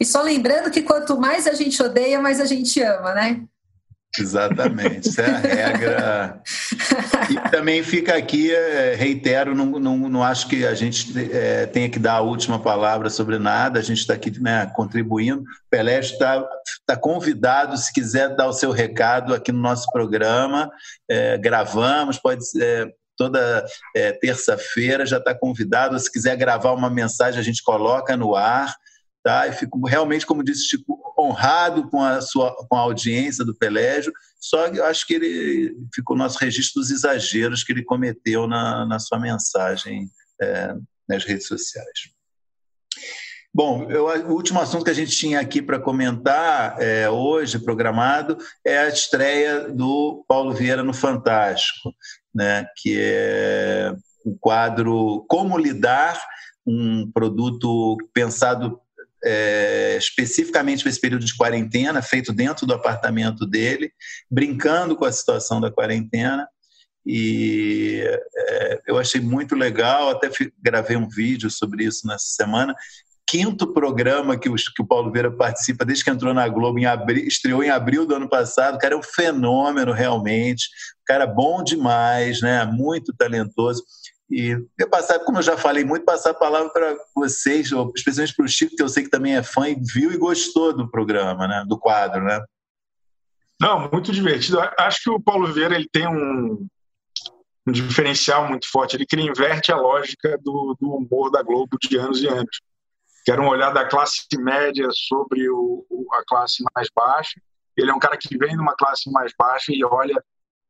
[0.00, 3.44] E só lembrando que quanto mais a gente odeia, mais a gente ama, né?
[4.16, 6.42] Exatamente, essa é a regra.
[7.30, 11.90] E também fica aqui, é, reitero, não, não, não acho que a gente é, tenha
[11.90, 15.42] que dar a última palavra sobre nada, a gente está aqui né, contribuindo.
[15.42, 16.42] O Pelé está
[16.86, 20.70] tá convidado, se quiser dar o seu recado aqui no nosso programa,
[21.08, 25.98] é, gravamos, pode ser toda é, terça-feira, já está convidado.
[25.98, 28.74] Se quiser gravar uma mensagem, a gente coloca no ar.
[29.22, 29.48] Tá?
[29.48, 34.12] E fico realmente, como disse Chico, honrado com a sua com a audiência do Pelégio.
[34.40, 38.46] Só que eu acho que ele ficou no nosso registro dos exageros que ele cometeu
[38.46, 40.08] na, na sua mensagem
[40.40, 40.74] é,
[41.08, 42.16] nas redes sociais.
[43.52, 48.38] Bom, eu, o último assunto que a gente tinha aqui para comentar é, hoje, programado,
[48.64, 51.92] é a estreia do Paulo Vieira no Fantástico
[52.38, 53.92] né, que é
[54.24, 56.22] o quadro Como Lidar,
[56.64, 58.80] um produto pensado
[59.24, 63.90] é, especificamente para esse período de quarentena, feito dentro do apartamento dele,
[64.30, 66.46] brincando com a situação da quarentena.
[67.04, 68.04] E
[68.36, 70.30] é, eu achei muito legal, até
[70.62, 72.76] gravei um vídeo sobre isso nessa semana
[73.28, 76.86] quinto programa que, os, que o Paulo Vieira participa desde que entrou na Globo, em
[76.86, 78.76] abril, estreou em abril do ano passado.
[78.76, 80.66] O cara é um fenômeno, realmente.
[81.02, 82.64] O cara é bom demais, né?
[82.64, 83.84] muito talentoso.
[84.30, 88.44] E eu passar, como eu já falei muito, passar a palavra para vocês, especialmente para
[88.44, 91.46] o Chico, que eu sei que também é fã e viu e gostou do programa,
[91.46, 91.64] né?
[91.68, 92.24] do quadro.
[92.24, 92.42] Né?
[93.60, 94.58] Não, muito divertido.
[94.78, 96.66] Acho que o Paulo Vieira ele tem um,
[97.66, 101.76] um diferencial muito forte, ele que ele inverte a lógica do, do humor da Globo
[101.78, 102.58] de anos e anos
[103.24, 107.40] que era um olhar da classe média sobre o, a classe mais baixa.
[107.76, 110.22] Ele é um cara que vem de uma classe mais baixa e olha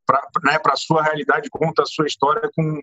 [0.07, 2.81] para né, a sua realidade, conta a sua história com,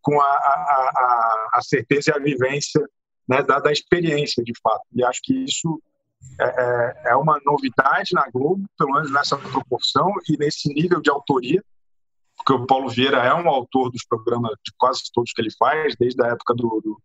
[0.00, 2.86] com a, a, a certeza e a vivência
[3.28, 4.82] né, da, da, experiência, de fato.
[4.92, 5.82] E acho que isso
[6.40, 11.10] é, é, é uma novidade na Globo, pelo menos nessa proporção e nesse nível de
[11.10, 11.62] autoria,
[12.36, 15.94] porque o Paulo Vieira é um autor dos programas, de quase todos que ele faz,
[15.96, 17.02] desde a época do, do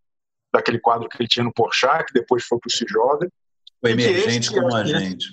[0.58, 3.32] daquele quadro que ele tinha no Porchat, que depois foi para o Se Joga.
[3.82, 5.28] O Emergente como a gente.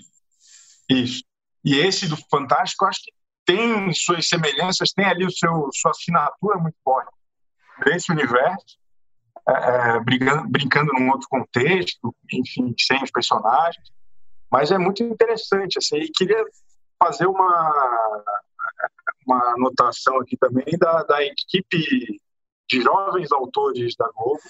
[0.89, 1.25] Isso.
[1.65, 3.13] E esse do Fantástico, acho que
[3.47, 7.11] tem suas semelhanças, tem ali o seu, sua assinatura muito forte
[7.85, 8.79] desse universo,
[9.49, 13.93] é, é, brincando, brincando num outro contexto, enfim, sem os personagens.
[14.51, 16.45] Mas é muito interessante, assim, e queria
[17.03, 18.25] fazer uma,
[19.27, 22.21] uma anotação aqui também da, da equipe
[22.69, 24.41] de jovens autores da Globo,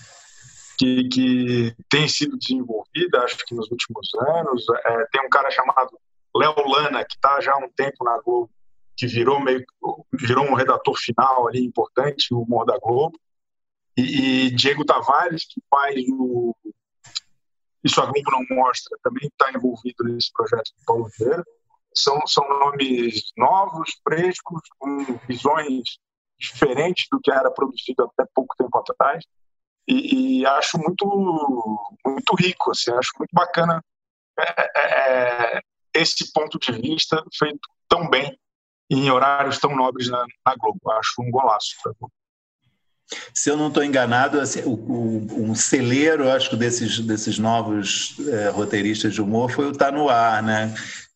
[0.77, 4.65] que, que tem sido desenvolvida, acho que nos últimos anos.
[4.85, 5.99] É, tem um cara chamado
[6.35, 8.51] Léo Lana, que está já há um tempo na Globo,
[8.97, 9.65] que virou meio
[10.13, 13.19] virou um redator final ali importante no humor da Globo.
[13.97, 16.55] E, e Diego Tavares, que faz o
[17.83, 21.45] Isso a Globo não mostra, também está envolvido nesse projeto do Paulo Vieira.
[21.97, 25.99] São, são nomes novos, frescos, com visões
[26.37, 29.25] diferentes do que era produzido até pouco tempo atrás
[29.87, 31.07] e, e, acho muito
[32.05, 33.83] muito rico, assim, acho muito bacana
[34.39, 35.63] é, é, é,
[35.95, 38.37] esse ponto de vista feito tão bem
[38.91, 40.91] em horários tão nobres na, na Globo.
[40.93, 41.75] Acho um golaço.
[43.33, 48.49] Se eu não estou enganado, assim, o, o, um celeiro, acho desses, desses novos é,
[48.49, 50.75] roteiristas de humor foi o Tá No Ar, né?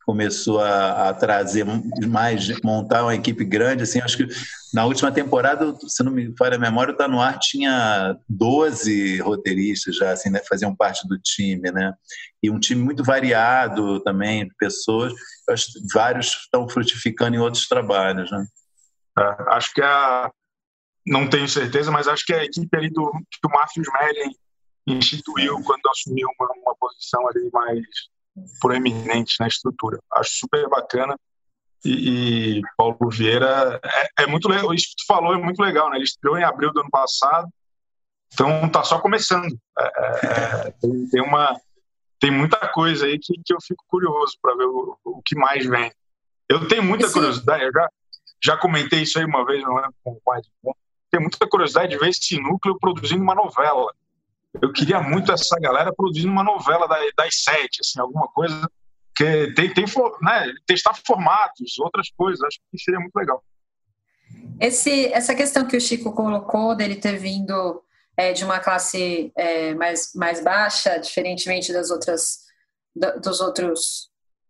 [0.08, 1.66] Começou a, a, trazer
[2.08, 4.26] mais, montar uma equipe grande, assim, acho que
[4.72, 9.96] na última temporada, se não me falha a memória, o Tá No tinha 12 roteiristas
[9.96, 11.92] já, assim, né, faziam parte do time, né,
[12.42, 15.12] e um time muito variado também, de pessoas,
[15.50, 18.46] acho que vários estão frutificando em outros trabalhos, né.
[19.18, 20.30] É, acho que a,
[21.06, 24.34] não tenho certeza, mas acho que a equipe ali do, que o Márcio Smelling
[24.86, 27.84] instituiu quando assumiu uma, uma posição ali mais
[28.60, 29.98] proeminente na estrutura.
[30.12, 31.16] Acho super bacana.
[31.84, 34.74] E, e Paulo Vieira é, é, muito legal.
[34.74, 35.96] Isso que tu falou é muito legal, né?
[35.96, 37.48] Ele estreou em abril do ano passado,
[38.32, 39.56] então tá só começando.
[39.78, 41.56] É, é, é tem, tem, uma
[42.18, 45.66] tem muita coisa aí que, que eu fico curioso para ver o, o, que mais
[45.66, 45.92] vem.
[46.48, 47.14] Eu tenho muita Sim.
[47.14, 47.64] curiosidade.
[47.64, 47.88] Eu já
[48.42, 50.74] já comentei isso aí uma vez, não lembro com o
[51.10, 53.92] Tenho muita curiosidade de ver esse núcleo produzindo uma novela
[54.60, 58.68] eu queria muito essa galera produzindo uma novela das sete, assim, alguma coisa
[59.14, 59.84] que tem, tem
[60.22, 63.42] né, testar formatos, outras coisas, acho que seria muito legal.
[64.60, 67.82] Esse, essa questão que o Chico colocou dele ter vindo
[68.16, 72.48] é, de uma classe é, mais, mais baixa, diferentemente das outras
[73.22, 74.07] dos outros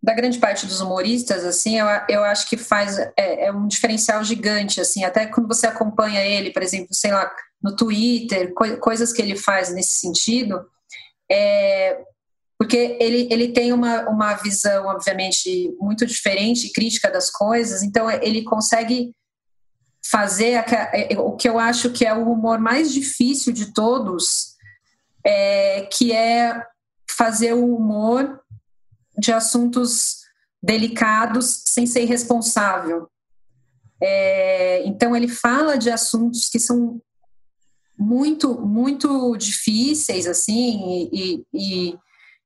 [0.09, 4.25] da grande parte dos humoristas, assim, eu, eu acho que faz é, é, um diferencial
[4.25, 7.31] gigante, assim, até quando você acompanha ele, por exemplo, sei lá,
[7.63, 10.65] no Twitter, co coisas que ele faz nesse sentido,
[11.31, 12.01] é,
[12.59, 18.43] porque ele, ele tem uma, uma visão, obviamente, muito diferente, crítica das coisas, então ele
[18.45, 19.13] consegue
[20.11, 24.55] fazer a, é, o que eu acho que é o humor mais difícil de todos,
[25.23, 26.63] é, que é
[27.11, 28.41] fazer o humor
[29.19, 30.19] de assuntos
[30.63, 33.09] delicados sem ser irresponsável.
[34.01, 37.01] É, então ele fala de assuntos que são
[37.99, 41.99] muito muito difíceis assim e, e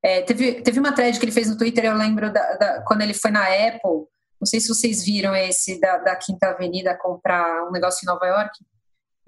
[0.03, 3.03] é, teve, teve uma thread que ele fez no Twitter eu lembro da, da, quando
[3.03, 4.07] ele foi na Apple
[4.41, 8.25] não sei se vocês viram esse da, da Quinta Avenida comprar um negócio em Nova
[8.25, 8.59] York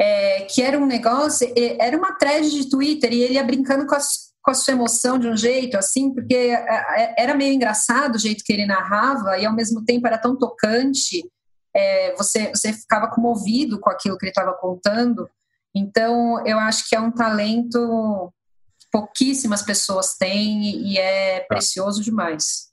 [0.00, 1.46] é, que era um negócio
[1.78, 5.18] era uma thread de Twitter e ele ia brincando com as com a sua emoção
[5.18, 9.38] de um jeito, assim, porque é, é, era meio engraçado o jeito que ele narrava
[9.38, 11.26] e ao mesmo tempo era tão tocante,
[11.74, 15.28] é, você, você ficava comovido com aquilo que ele estava contando.
[15.74, 18.30] Então, eu acho que é um talento
[18.78, 21.46] que pouquíssimas pessoas têm e é tá.
[21.46, 22.70] precioso demais.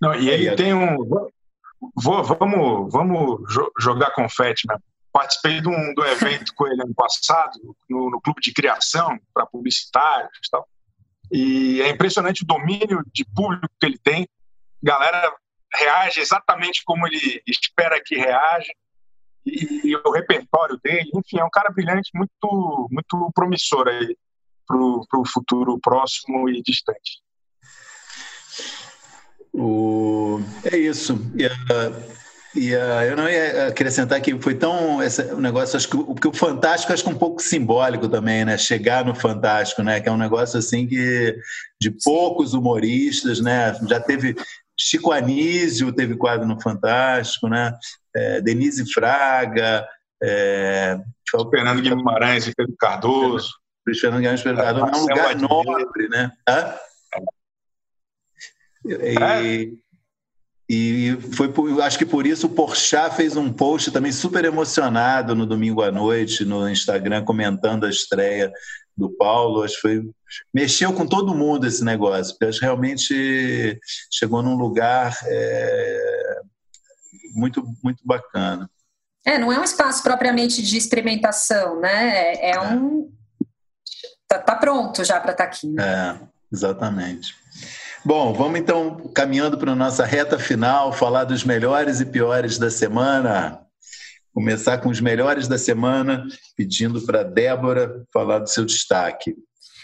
[0.00, 0.96] Não, e ele tem um.
[1.94, 3.40] Vou, vamos, vamos
[3.80, 4.76] jogar confete, né?
[5.12, 7.58] Participei de um, do evento com ele ano passado,
[7.88, 10.66] no, no clube de criação, para publicitários e tal.
[11.30, 14.28] E é impressionante o domínio de público que ele tem.
[14.82, 15.34] A galera
[15.74, 18.72] reage exatamente como ele espera que reaja.
[19.44, 24.16] E, o repertório dele, enfim, é um cara brilhante, muito, muito promissor aí
[24.66, 27.22] para o futuro próximo e distante.
[29.52, 30.40] O...
[30.64, 31.14] É isso.
[31.36, 32.25] E, uh
[32.56, 36.04] e uh, eu não ia acrescentar que foi tão esse, um negócio, acho que o,
[36.06, 38.56] porque o Fantástico acho que é um pouco simbólico também, né?
[38.56, 40.00] Chegar no Fantástico, né?
[40.00, 41.36] Que é um negócio assim que
[41.80, 43.78] de poucos humoristas, né?
[43.88, 44.34] Já teve
[44.78, 47.72] Chico Anísio teve quadro no Fantástico, né?
[48.14, 49.86] É, Denise Fraga,
[50.22, 50.98] é,
[51.50, 53.50] Fernando Guimarães e Pedro Cardoso.
[54.00, 56.32] Fernando Guimarães e Pedro Cardoso, é um lugar nobre, né?
[56.48, 56.74] Hã?
[58.88, 59.42] É.
[59.42, 59.78] E,
[60.68, 65.34] e foi por, acho que por isso o Porchat fez um post também super emocionado
[65.34, 68.52] no domingo à noite no Instagram comentando a estreia
[68.96, 69.62] do Paulo.
[69.62, 70.10] Acho que foi
[70.52, 73.78] mexeu com todo mundo esse negócio, porque acho que realmente
[74.10, 76.40] chegou num lugar é,
[77.32, 78.68] muito muito bacana.
[79.24, 82.08] É, não é um espaço propriamente de experimentação, né?
[82.08, 82.60] É, é, é.
[82.60, 83.12] um
[84.26, 85.68] tá, tá, pronto já para estar tá aqui.
[85.68, 85.84] Né?
[85.84, 86.20] É,
[86.52, 87.36] exatamente.
[88.06, 92.70] Bom, vamos então caminhando para a nossa reta final, falar dos melhores e piores da
[92.70, 93.60] semana.
[94.32, 96.24] Começar com os melhores da semana,
[96.56, 99.34] pedindo para Débora falar do seu destaque.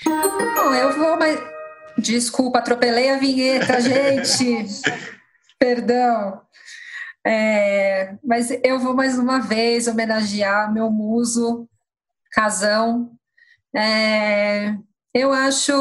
[0.07, 1.37] Bom, eu vou, mas.
[1.99, 4.71] Desculpa, atropelei a vinheta, gente.
[5.59, 6.43] Perdão.
[7.27, 11.69] É, mas eu vou mais uma vez homenagear meu muso,
[12.31, 13.11] Casão.
[13.75, 14.77] É,
[15.15, 15.73] eu acho,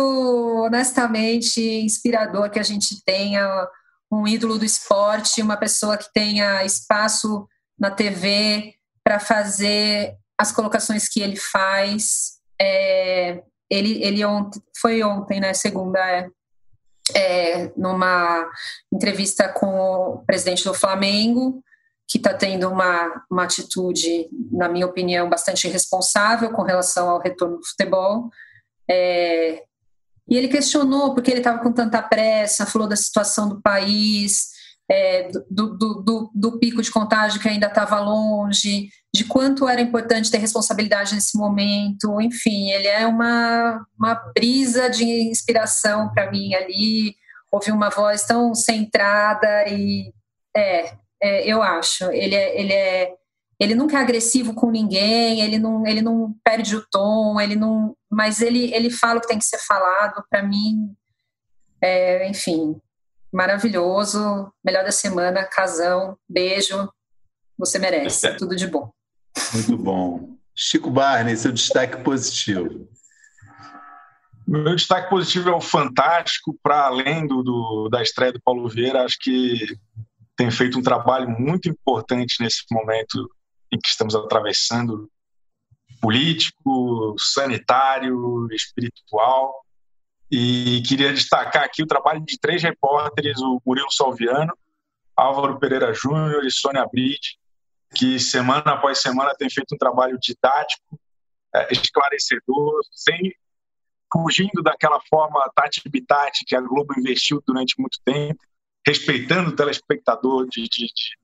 [0.65, 3.67] honestamente, inspirador que a gente tenha
[4.11, 7.47] um ídolo do esporte, uma pessoa que tenha espaço
[7.79, 12.39] na TV para fazer as colocações que ele faz.
[12.61, 16.29] É, ele, ele ontem, foi ontem, né, segunda, é,
[17.15, 18.49] é, numa
[18.93, 21.63] entrevista com o presidente do Flamengo,
[22.07, 27.57] que está tendo uma, uma atitude, na minha opinião, bastante irresponsável com relação ao retorno
[27.57, 28.29] do futebol.
[28.89, 29.63] É,
[30.27, 34.51] E ele questionou porque ele estava com tanta pressa, falou da situação do país,
[34.91, 39.79] é, do, do, do, do, pico de contágio que ainda estava longe, de quanto era
[39.79, 42.19] importante ter responsabilidade nesse momento.
[42.19, 47.15] Enfim, ele é uma, uma brisa de inspiração para mim ali.
[47.51, 50.13] Ouvir uma voz tão centrada e.
[50.55, 52.11] É, é, eu acho.
[52.11, 53.13] Ele é, ele é.
[53.61, 57.95] Ele nunca é agressivo com ninguém, ele não, ele não perde o tom, ele não,
[58.09, 60.25] mas ele, ele fala o que tem que ser falado.
[60.31, 60.95] Para mim,
[61.79, 62.81] é, enfim,
[63.31, 66.91] maravilhoso, melhor da semana, casão, beijo,
[67.55, 68.33] você merece, é.
[68.33, 68.91] tudo de bom.
[69.53, 70.35] Muito bom.
[70.55, 72.89] Chico Barney, seu destaque positivo.
[74.47, 79.05] Meu destaque positivo é o fantástico, para além do, do, da estreia do Paulo Vieira,
[79.05, 79.77] acho que
[80.35, 83.29] tem feito um trabalho muito importante nesse momento
[83.71, 85.09] em que estamos atravessando
[86.01, 89.53] político, sanitário, espiritual.
[90.29, 94.53] E queria destacar aqui o trabalho de três repórteres, o Murilo Salviano,
[95.15, 97.37] Álvaro Pereira Júnior e Sônia Bride,
[97.93, 100.99] que semana após semana tem feito um trabalho didático,
[101.53, 103.33] é, esclarecedor, sem
[104.11, 108.39] fugindo daquela forma tati bitate que a Globo investiu durante muito tempo,
[108.85, 111.17] respeitando o telespectador, de, de, de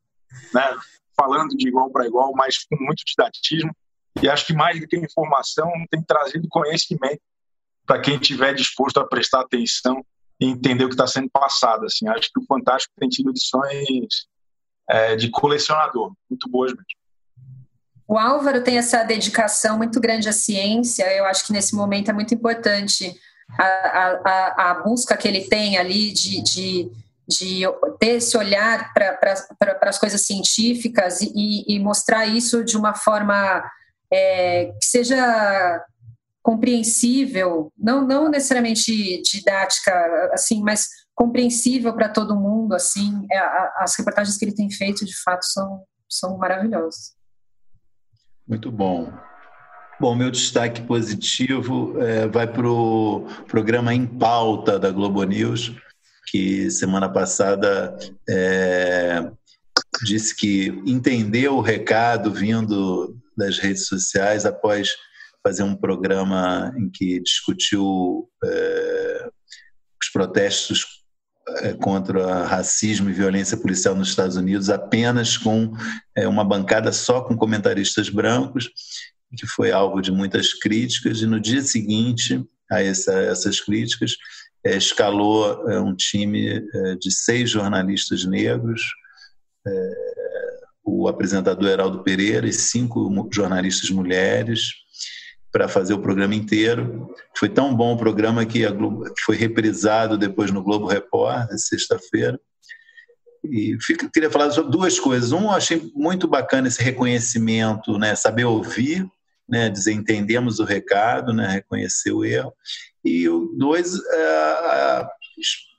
[0.54, 0.78] né,
[1.20, 3.76] falando de igual para igual, mas com muito didatismo.
[4.22, 7.22] E acho que mais do que informação, tem trazido conhecimento
[7.86, 10.03] para quem estiver disposto a prestar atenção
[10.39, 11.86] e entender o que está sendo passado.
[11.86, 14.28] Assim, acho que o Fantástico tem tido edições
[14.89, 16.86] é, de colecionador, muito boas mesmo.
[18.07, 22.13] O Álvaro tem essa dedicação muito grande à ciência, eu acho que nesse momento é
[22.13, 23.13] muito importante
[23.59, 26.91] a, a, a busca que ele tem ali de, de,
[27.28, 27.63] de
[27.99, 29.13] ter esse olhar para
[29.59, 33.63] pra, as coisas científicas e, e, mostrar isso de uma forma
[34.11, 35.84] é, que seja
[36.41, 39.91] compreensível, não, não necessariamente didática,
[40.32, 43.38] assim, mas compreensível para todo mundo, assim, é,
[43.80, 47.17] as reportagens que ele tem feito, de fato, são, são maravilhosas.
[48.47, 49.11] Muito bom.
[49.99, 55.75] Bom, meu destaque positivo é, vai para o programa Em Pauta da Globo News,
[56.28, 57.97] que semana passada
[58.30, 59.32] é,
[60.03, 64.89] disse que entendeu o recado vindo das redes sociais após
[65.41, 69.30] fazer um programa em que discutiu é,
[70.01, 70.86] os protestos
[71.61, 75.73] é, contra racismo e violência policial nos Estados Unidos apenas com
[76.15, 78.69] é, uma bancada só com comentaristas brancos,
[79.38, 84.17] que foi alvo de muitas críticas, e no dia seguinte a essa, essas críticas
[84.76, 88.82] escalou é, um time é, de seis jornalistas negros,
[89.65, 89.91] é,
[90.84, 94.72] o apresentador Heraldo Pereira e cinco jornalistas mulheres,
[95.51, 97.09] para fazer o programa inteiro.
[97.38, 102.39] Foi tão bom o programa que, Globo, foi reprisado depois no Globo Repórter, sexta-feira.
[103.43, 103.78] E
[104.13, 105.32] queria falar sobre duas coisas.
[105.32, 109.07] Um, achei muito bacana esse reconhecimento, né, saber ouvir,
[109.48, 112.54] né, dizer entendemos o recado, né, reconhecer o erro.
[113.04, 115.12] E o dois, a, a,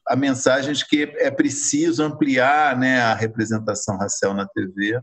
[0.08, 5.00] a mensagem de que é preciso ampliar né, a representação racial na TV.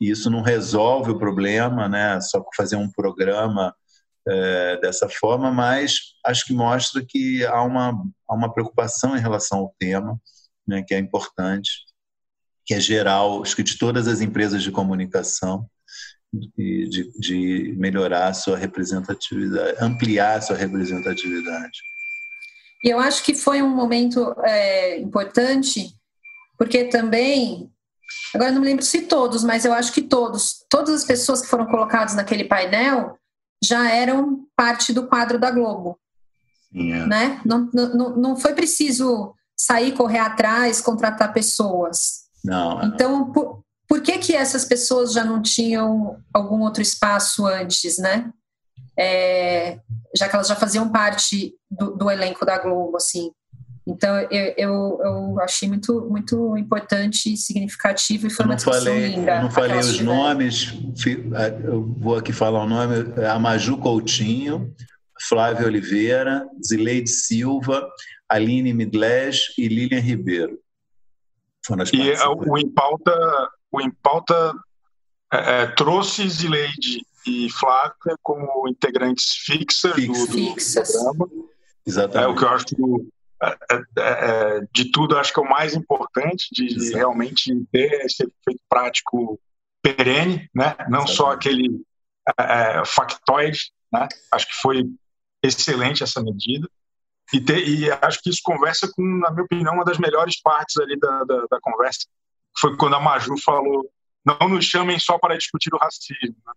[0.00, 2.20] E isso não resolve o problema, né?
[2.20, 3.74] Só fazer um programa
[4.26, 7.90] é, dessa forma, mas acho que mostra que há uma,
[8.28, 10.20] há uma preocupação em relação ao tema,
[10.66, 11.70] né, que é importante,
[12.64, 15.68] que é geral, acho que de todas as empresas de comunicação,
[16.56, 21.78] de, de, de melhorar a sua representatividade, ampliar a sua representatividade.
[22.84, 25.88] E eu acho que foi um momento é, importante,
[26.58, 27.70] porque também
[28.34, 31.48] Agora não me lembro se todos, mas eu acho que todos, todas as pessoas que
[31.48, 33.16] foram colocadas naquele painel
[33.62, 35.98] já eram parte do quadro da Globo.
[36.74, 37.04] Yeah.
[37.04, 37.08] É.
[37.08, 37.40] Né?
[37.44, 42.24] Não, não, não foi preciso sair, correr atrás, contratar pessoas.
[42.44, 42.82] Não.
[42.84, 48.30] Então, por, por que que essas pessoas já não tinham algum outro espaço antes, né?
[48.98, 49.78] É,
[50.16, 53.30] já que elas já faziam parte do, do elenco da Globo, assim.
[53.86, 58.84] Então, eu, eu, eu, achei muito, muito importante e significativo e foi eu uma discussão
[58.84, 59.36] falei, linda.
[59.36, 60.72] Eu não falei os nomes,
[61.64, 64.74] eu vou aqui falar o nome, é Amaju Coutinho,
[65.28, 67.86] Flávio Oliveira, Zileide Silva,
[68.28, 70.58] Aline Midles e Lilian Ribeiro.
[71.66, 73.12] Foram as e é, o Impauta,
[73.74, 74.54] o Impauta
[75.32, 81.28] é, é, trouxe Zileide e Flávia como integrantes fixas, do, do programa.
[81.86, 82.24] Exatamente.
[82.24, 82.76] É o que eu acho que
[83.42, 88.04] é, é, é, de tudo, acho que é o mais importante de, de realmente ter
[88.04, 89.40] esse efeito prático
[89.82, 90.76] perene, né?
[90.88, 91.16] não Exatamente.
[91.16, 91.84] só aquele
[92.38, 93.72] é, factoide.
[93.92, 94.08] Né?
[94.32, 94.88] Acho que foi
[95.42, 96.68] excelente essa medida.
[97.32, 100.76] E, ter, e, acho que isso conversa com, na minha opinião, uma das melhores partes
[100.76, 102.06] ali da, da, da conversa,
[102.54, 103.88] que foi quando a Maju falou:
[104.24, 106.36] não nos chamem só para discutir o racismo.
[106.46, 106.52] Né?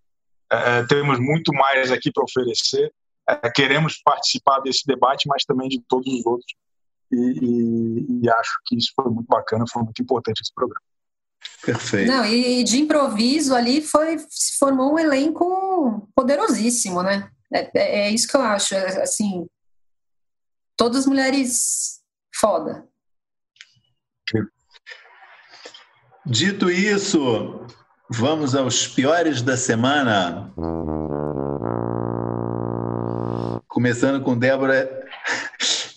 [0.50, 2.92] É, temos muito mais aqui para oferecer.
[3.28, 6.54] É, queremos participar desse debate, mas também de todos os outros.
[7.12, 10.82] E, e, e, acho que isso foi muito bacana, foi muito importante esse programa.
[11.64, 12.12] Perfeito.
[12.12, 17.30] Não, e de improviso ali foi se formou um elenco poderosíssimo, né?
[17.54, 19.46] É, é, é isso que eu acho, é, assim,
[20.76, 22.02] todas mulheres
[22.36, 22.88] foda.
[26.30, 27.62] Dito isso,
[28.10, 30.52] vamos aos piores da semana.
[33.70, 35.06] Começando com Débora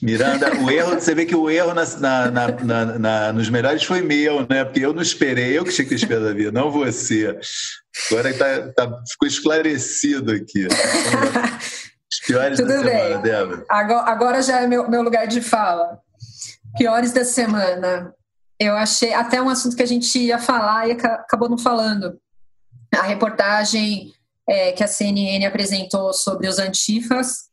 [0.01, 4.47] Miranda, o erro, você vê que o erro na, na, na, nos melhores foi meu,
[4.49, 4.65] né?
[4.65, 7.37] Porque eu não esperei, eu que tinha que esperar da vida, não você.
[8.09, 10.69] Agora tá, tá, ficou esclarecido aqui.
[12.09, 12.99] Os piores Tudo da bem.
[12.99, 13.65] semana, Débora.
[13.69, 15.99] Agora, agora já é meu, meu lugar de fala.
[16.79, 18.15] Piores da semana.
[18.61, 22.21] Eu achei até um assunto que a gente ia falar e acabou não falando.
[22.95, 24.13] A reportagem
[24.47, 27.49] é, que a CNN apresentou sobre os antifas.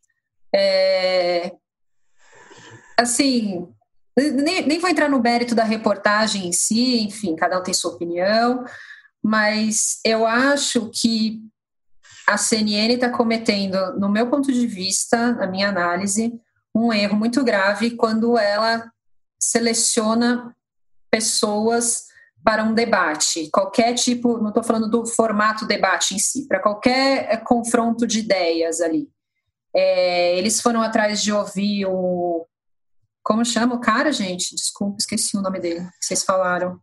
[0.54, 1.54] É,
[3.00, 3.66] assim,
[4.18, 7.94] nem, nem vou entrar no mérito da reportagem em si, enfim, cada um tem sua
[7.94, 8.66] opinião,
[9.24, 11.40] mas eu acho que
[12.28, 16.34] a CNN está cometendo, no meu ponto de vista, na minha análise,
[16.76, 18.92] um erro muito grave quando ela
[19.40, 20.54] seleciona
[21.18, 22.06] pessoas
[22.44, 27.44] para um debate, qualquer tipo, não estou falando do formato debate em si, para qualquer
[27.44, 29.10] confronto de ideias ali.
[29.76, 32.46] É, eles foram atrás de ouvir o
[33.22, 34.56] como chama o cara, gente?
[34.56, 35.86] Desculpa, esqueci o nome dele.
[36.00, 36.80] Vocês falaram.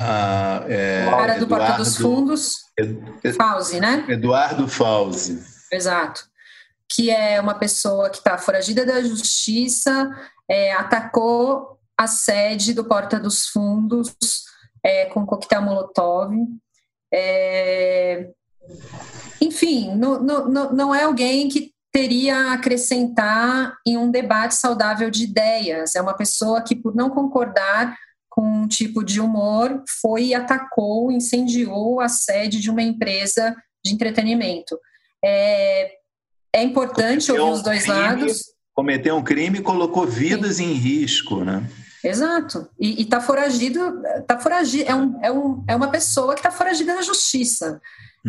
[0.00, 2.56] Ah, é, o cara do Porta dos Fundos.
[2.76, 4.04] Ed, Fauzi, né?
[4.08, 5.40] Eduardo Fauzi.
[5.70, 6.24] Exato.
[6.90, 10.10] Que é uma pessoa que está foragida da justiça,
[10.50, 14.14] é, atacou a sede do Porta dos Fundos
[14.84, 16.32] é, com coquetel Molotov.
[17.12, 18.28] É,
[19.40, 25.96] enfim, no, não é alguém que teria a acrescentar em um debate saudável de ideias.
[25.96, 27.96] É uma pessoa que, por não concordar
[28.28, 33.94] com um tipo de humor, foi e atacou, incendiou a sede de uma empresa de
[33.94, 34.78] entretenimento.
[35.24, 35.92] É,
[36.54, 38.42] é importante cometeu ouvir os dois um crime, lados.
[38.74, 40.72] Cometeu um crime e colocou vidas Sim.
[40.72, 41.66] em risco, né?
[42.08, 42.68] Exato.
[42.78, 46.94] E está foragido, tá foragido é, um, é, um, é uma pessoa que está foragida
[46.94, 47.80] da justiça.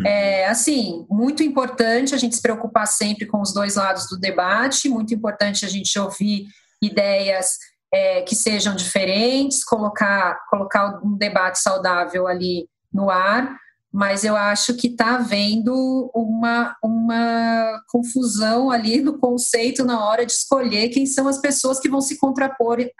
[0.06, 4.88] É, assim, muito importante a gente se preocupar sempre com os dois lados do debate,
[4.88, 6.46] muito importante a gente ouvir
[6.80, 7.56] ideias
[7.92, 13.56] é, que sejam diferentes, colocar, colocar um debate saudável ali no ar,
[13.98, 20.30] mas eu acho que está havendo uma, uma confusão ali no conceito na hora de
[20.30, 22.92] escolher quem são as pessoas que vão se contrapor em,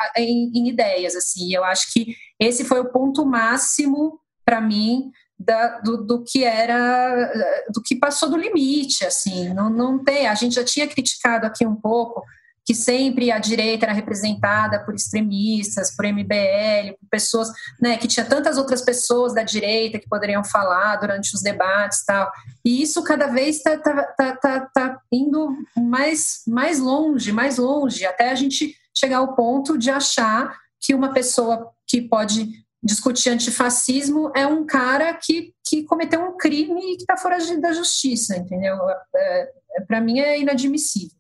[0.53, 1.15] em ideias.
[1.15, 6.43] Assim, eu acho que esse foi o ponto máximo para mim da, do, do, que
[6.43, 7.33] era,
[7.73, 11.65] do que passou do limite, assim, não, não tem, a gente já tinha criticado aqui
[11.65, 12.25] um pouco
[12.69, 17.49] que sempre a direita era representada por extremistas, por MBL, por pessoas,
[17.81, 22.31] né, que tinha tantas outras pessoas da direita que poderiam falar durante os debates tal,
[22.63, 25.49] e isso cada vez está tá, tá, tá, tá indo
[25.79, 31.15] mais, mais longe, mais longe, até a gente chegar ao ponto de achar que uma
[31.15, 32.51] pessoa que pode
[32.83, 37.73] discutir antifascismo é um cara que, que cometeu um crime e que está fora da
[37.73, 38.77] justiça, entendeu?
[39.17, 41.18] É, é, Para mim é inadmissível.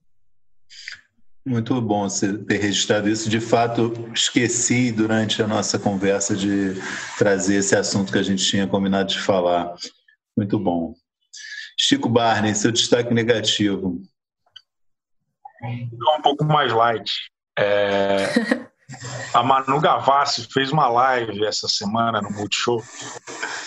[1.49, 3.31] Muito bom você ter registrado isso.
[3.31, 6.75] De fato, esqueci durante a nossa conversa de
[7.17, 9.75] trazer esse assunto que a gente tinha combinado de falar.
[10.37, 10.93] Muito bom.
[11.75, 14.03] Chico Barney, seu destaque negativo.
[15.63, 17.11] Um pouco mais light.
[17.59, 18.27] É...
[19.33, 22.83] A Manu Gavassi fez uma live essa semana no Multishow,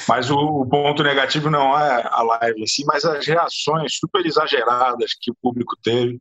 [0.07, 5.11] mas o, ponto negativo não é a live em si, mas as reações super exageradas
[5.19, 6.19] que o público teve.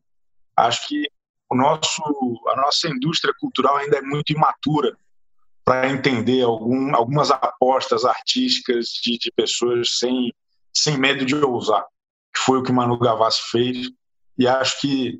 [0.55, 1.09] Acho que
[1.51, 2.01] o nosso,
[2.47, 4.97] a nossa indústria cultural ainda é muito imatura
[5.65, 10.33] para entender algum, algumas apostas artísticas de, de, pessoas sem,
[10.73, 11.83] sem medo de ousar,
[12.33, 13.89] que foi o que Manu Gavassi fez,
[14.37, 15.19] e acho que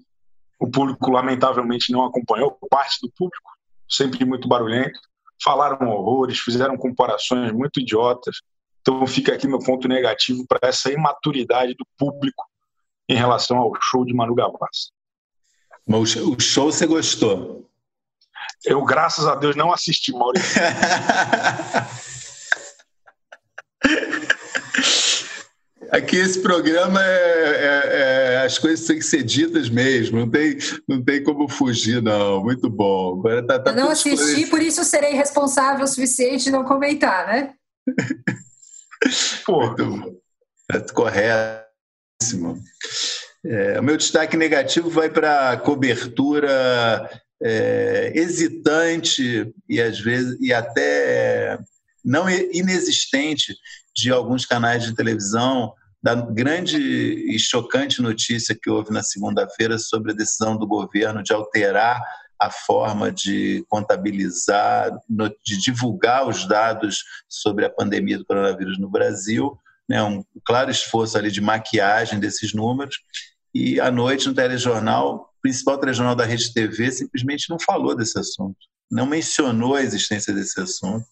[0.58, 3.52] o público lamentavelmente não acompanhou, parte do público,
[3.90, 5.00] sempre muito barulhento,
[5.44, 8.38] falaram horrores, fizeram comparações muito idiotas.
[8.80, 12.46] Então fica aqui meu ponto negativo para essa imaturidade do público
[13.10, 14.92] em relação ao show de Manu Gavassi.
[15.88, 17.70] Mas o show você gostou?
[18.64, 20.62] Eu, graças a Deus, não assisti, Maurício.
[25.92, 30.58] aqui esse programa é, é, é, as coisas têm que ser ditas mesmo, não tem,
[30.88, 32.42] não tem como fugir, não.
[32.42, 33.20] Muito bom.
[33.20, 37.28] Agora tá, tá Eu não assisti, por isso serei responsável o suficiente de não comentar,
[37.28, 37.54] né?
[39.46, 39.68] Pô.
[39.68, 40.16] Muito bom.
[40.72, 42.64] É corretíssimo.
[43.44, 47.10] É, o meu destaque negativo vai para a cobertura
[47.42, 51.58] é, hesitante e às vezes e até
[52.06, 53.56] não inexistente
[53.96, 55.74] de alguns canais de televisão
[56.04, 61.34] da grande e chocante notícia que houve na segunda-feira sobre a decisão do governo de
[61.34, 62.02] alterar
[62.40, 64.92] a forma de contabilizar,
[65.46, 69.56] de divulgar os dados sobre a pandemia do coronavírus no Brasil,
[69.88, 72.96] né, um claro esforço ali de maquiagem desses números.
[73.54, 78.18] E à noite no telejornal, o principal telejornal da Rede TV simplesmente não falou desse
[78.18, 78.58] assunto,
[78.90, 81.06] não mencionou a existência desse assunto.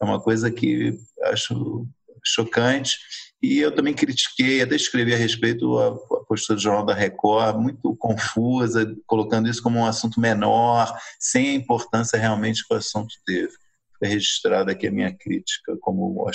[0.00, 1.86] É uma coisa que acho
[2.24, 2.98] chocante.
[3.42, 7.58] E eu também critiquei, até escrevi a respeito a, a postura do Jornal da Record,
[7.58, 13.14] muito confusa, colocando isso como um assunto menor, sem a importância realmente que o assunto
[13.24, 13.52] teve.
[13.98, 16.26] Foi registrada aqui a minha crítica como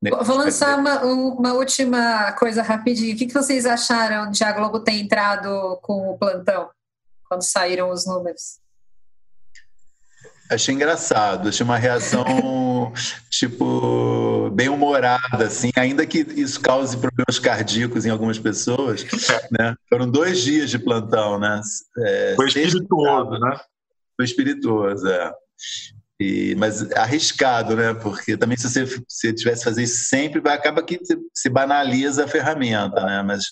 [0.00, 3.14] Vou lançar uma, uma, última coisa rapidinho.
[3.14, 6.70] O que vocês acharam de a Globo ter entrado com o plantão,
[7.28, 8.60] quando saíram os números?
[10.50, 12.24] Achei engraçado, achei uma reação,
[13.28, 19.04] tipo, bem humorada, assim, ainda que isso cause problemas cardíacos em algumas pessoas,
[19.50, 19.74] né?
[19.90, 21.60] Foram dois dias de plantão, né?
[21.98, 23.60] É, Foi espirituoso, né?
[24.16, 25.32] Foi espirituoso, é.
[26.20, 27.94] E, mas arriscado, né?
[27.94, 30.98] Porque também se você se tivesse fazer isso sempre, acaba que
[31.32, 33.22] se banaliza a ferramenta, né?
[33.22, 33.44] Mas,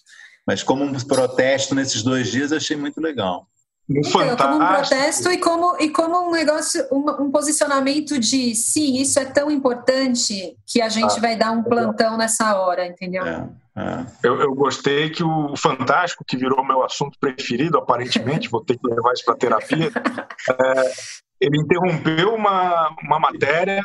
[0.47, 3.47] mas como um protesto nesses dois dias, eu achei muito legal.
[3.89, 8.53] Um então, como um protesto e como, e como um negócio, um, um, posicionamento de
[8.53, 12.85] sim, isso é tão importante que a gente ah, vai dar um plantão nessa hora,
[12.85, 13.25] entendeu?
[13.25, 14.07] É, é.
[14.25, 18.89] Eu, eu, gostei que o Fantástico, que virou meu assunto preferido, aparentemente, vou ter que
[18.89, 19.93] levar isso para terapia,
[20.51, 20.93] é,
[21.41, 23.83] ele interrompeu uma, uma matéria,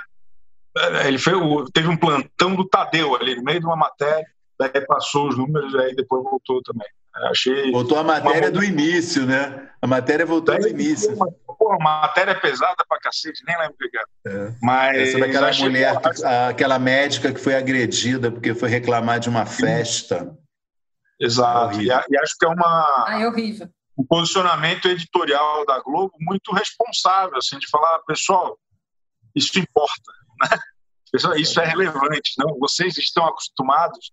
[0.78, 1.36] é, ele fez,
[1.74, 4.26] teve um plantão do Tadeu ali, no meio de uma matéria,
[4.60, 6.88] daí passou os números, aí depois voltou também.
[7.30, 7.72] Achei.
[7.72, 8.52] Voltou a matéria uma...
[8.52, 9.70] do início, né?
[9.82, 11.14] A matéria voltou do início.
[11.60, 14.08] Uma, matéria pesada pra cacete, nem lembro o que era.
[14.28, 14.54] É.
[14.62, 14.98] Mas.
[15.10, 20.34] Essa daquela mulher, que, aquela médica que foi agredida porque foi reclamar de uma festa.
[21.20, 21.80] Exato.
[21.80, 23.06] É e, e, acho que é uma.
[23.08, 23.68] Ah, é horrível.
[24.02, 28.58] Um posicionamento editorial da Globo muito responsável, assim, de falar, pessoal,
[29.36, 30.58] isso importa, né?
[31.38, 32.58] Isso é relevante, não?
[32.58, 34.12] Vocês estão acostumados,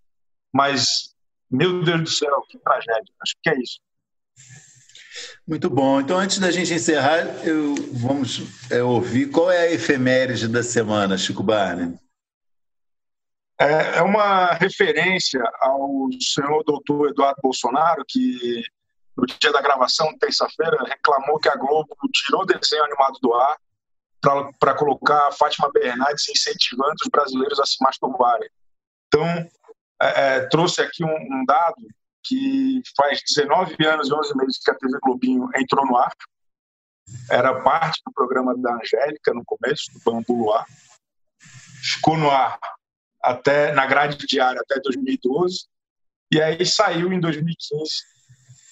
[0.53, 1.15] mas
[1.51, 3.15] meu Deus do céu, que tragédia.
[3.23, 3.81] Acho que é isso.
[5.47, 6.01] Muito bom.
[6.01, 11.17] Então, antes da gente encerrar, eu, vamos é, ouvir qual é a efeméride da semana,
[11.17, 11.97] Chico Barney.
[13.61, 18.63] É, é uma referência ao senhor doutor Eduardo Bolsonaro, que
[19.19, 23.59] no dia da gravação, terça-feira, reclamou que a Globo tirou o desenho animado do ar
[24.61, 28.49] para colocar a Fátima Bernardes incentivando os brasileiros a se masturbarem.
[29.09, 29.27] Então,
[30.01, 31.77] é, é, trouxe aqui um, um, dado
[32.23, 36.13] que faz 19 anos e 11 meses que a TV Globinho entrou no ar.
[37.29, 40.67] Era parte do programa da Angélica no começo, do Bambu Luar.
[41.83, 42.59] Ficou no ar
[43.21, 45.67] até na grade diária até 2012
[46.31, 48.18] e aí saiu em 2015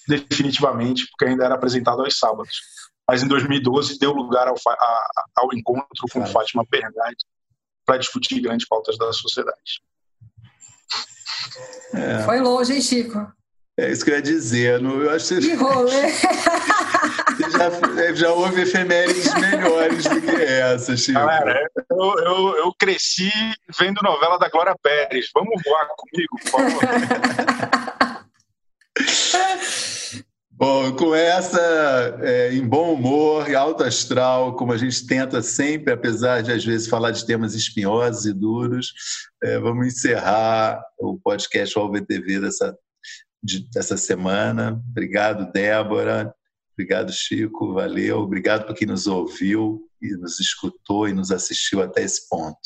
[0.07, 2.61] definitivamente, porque ainda era apresentado aos sábados.
[3.07, 7.25] Mas em 2012 deu lugar ao, a, ao encontro com Fátima Bernardes
[7.85, 9.81] para discutir grandes pautas da sociedade.
[11.93, 12.23] É.
[12.23, 13.31] Foi longe, hein, Chico?
[13.79, 14.81] É isso que eu ia dizer.
[14.81, 15.55] Eu acho que você...
[15.55, 16.09] rolê!
[17.51, 21.19] já, já houve efemérides melhores do que essa, Chico.
[21.19, 23.31] Galera, eu, eu, eu, cresci
[23.79, 25.29] vendo novela da Glória Pérez.
[25.33, 26.81] Vamos voar comigo, por favor.
[30.59, 35.93] Bom, com essa, é, em bom humor e alto astral, como a gente tenta sempre,
[35.93, 38.91] apesar de às vezes falar de temas espinhosos e duros,
[39.43, 42.75] é, vamos encerrar o podcast UOL VTV dessa,
[43.43, 44.81] de, dessa semana.
[44.89, 46.33] Obrigado, Débora.
[46.73, 47.75] Obrigado, Chico.
[47.75, 48.17] Valeu.
[48.17, 52.57] Obrigado por quem nos ouviu e nos escutou e nos assistiu até esse ponto.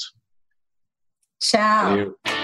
[1.42, 1.90] Tchau.
[1.90, 2.41] Valeu.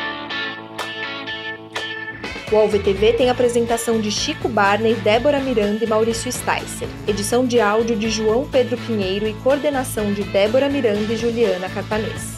[2.49, 6.87] O AlvTV tem apresentação de Chico Barney, Débora Miranda e Maurício Sticer.
[7.05, 12.37] Edição de áudio de João Pedro Pinheiro e coordenação de Débora Miranda e Juliana Carpanês.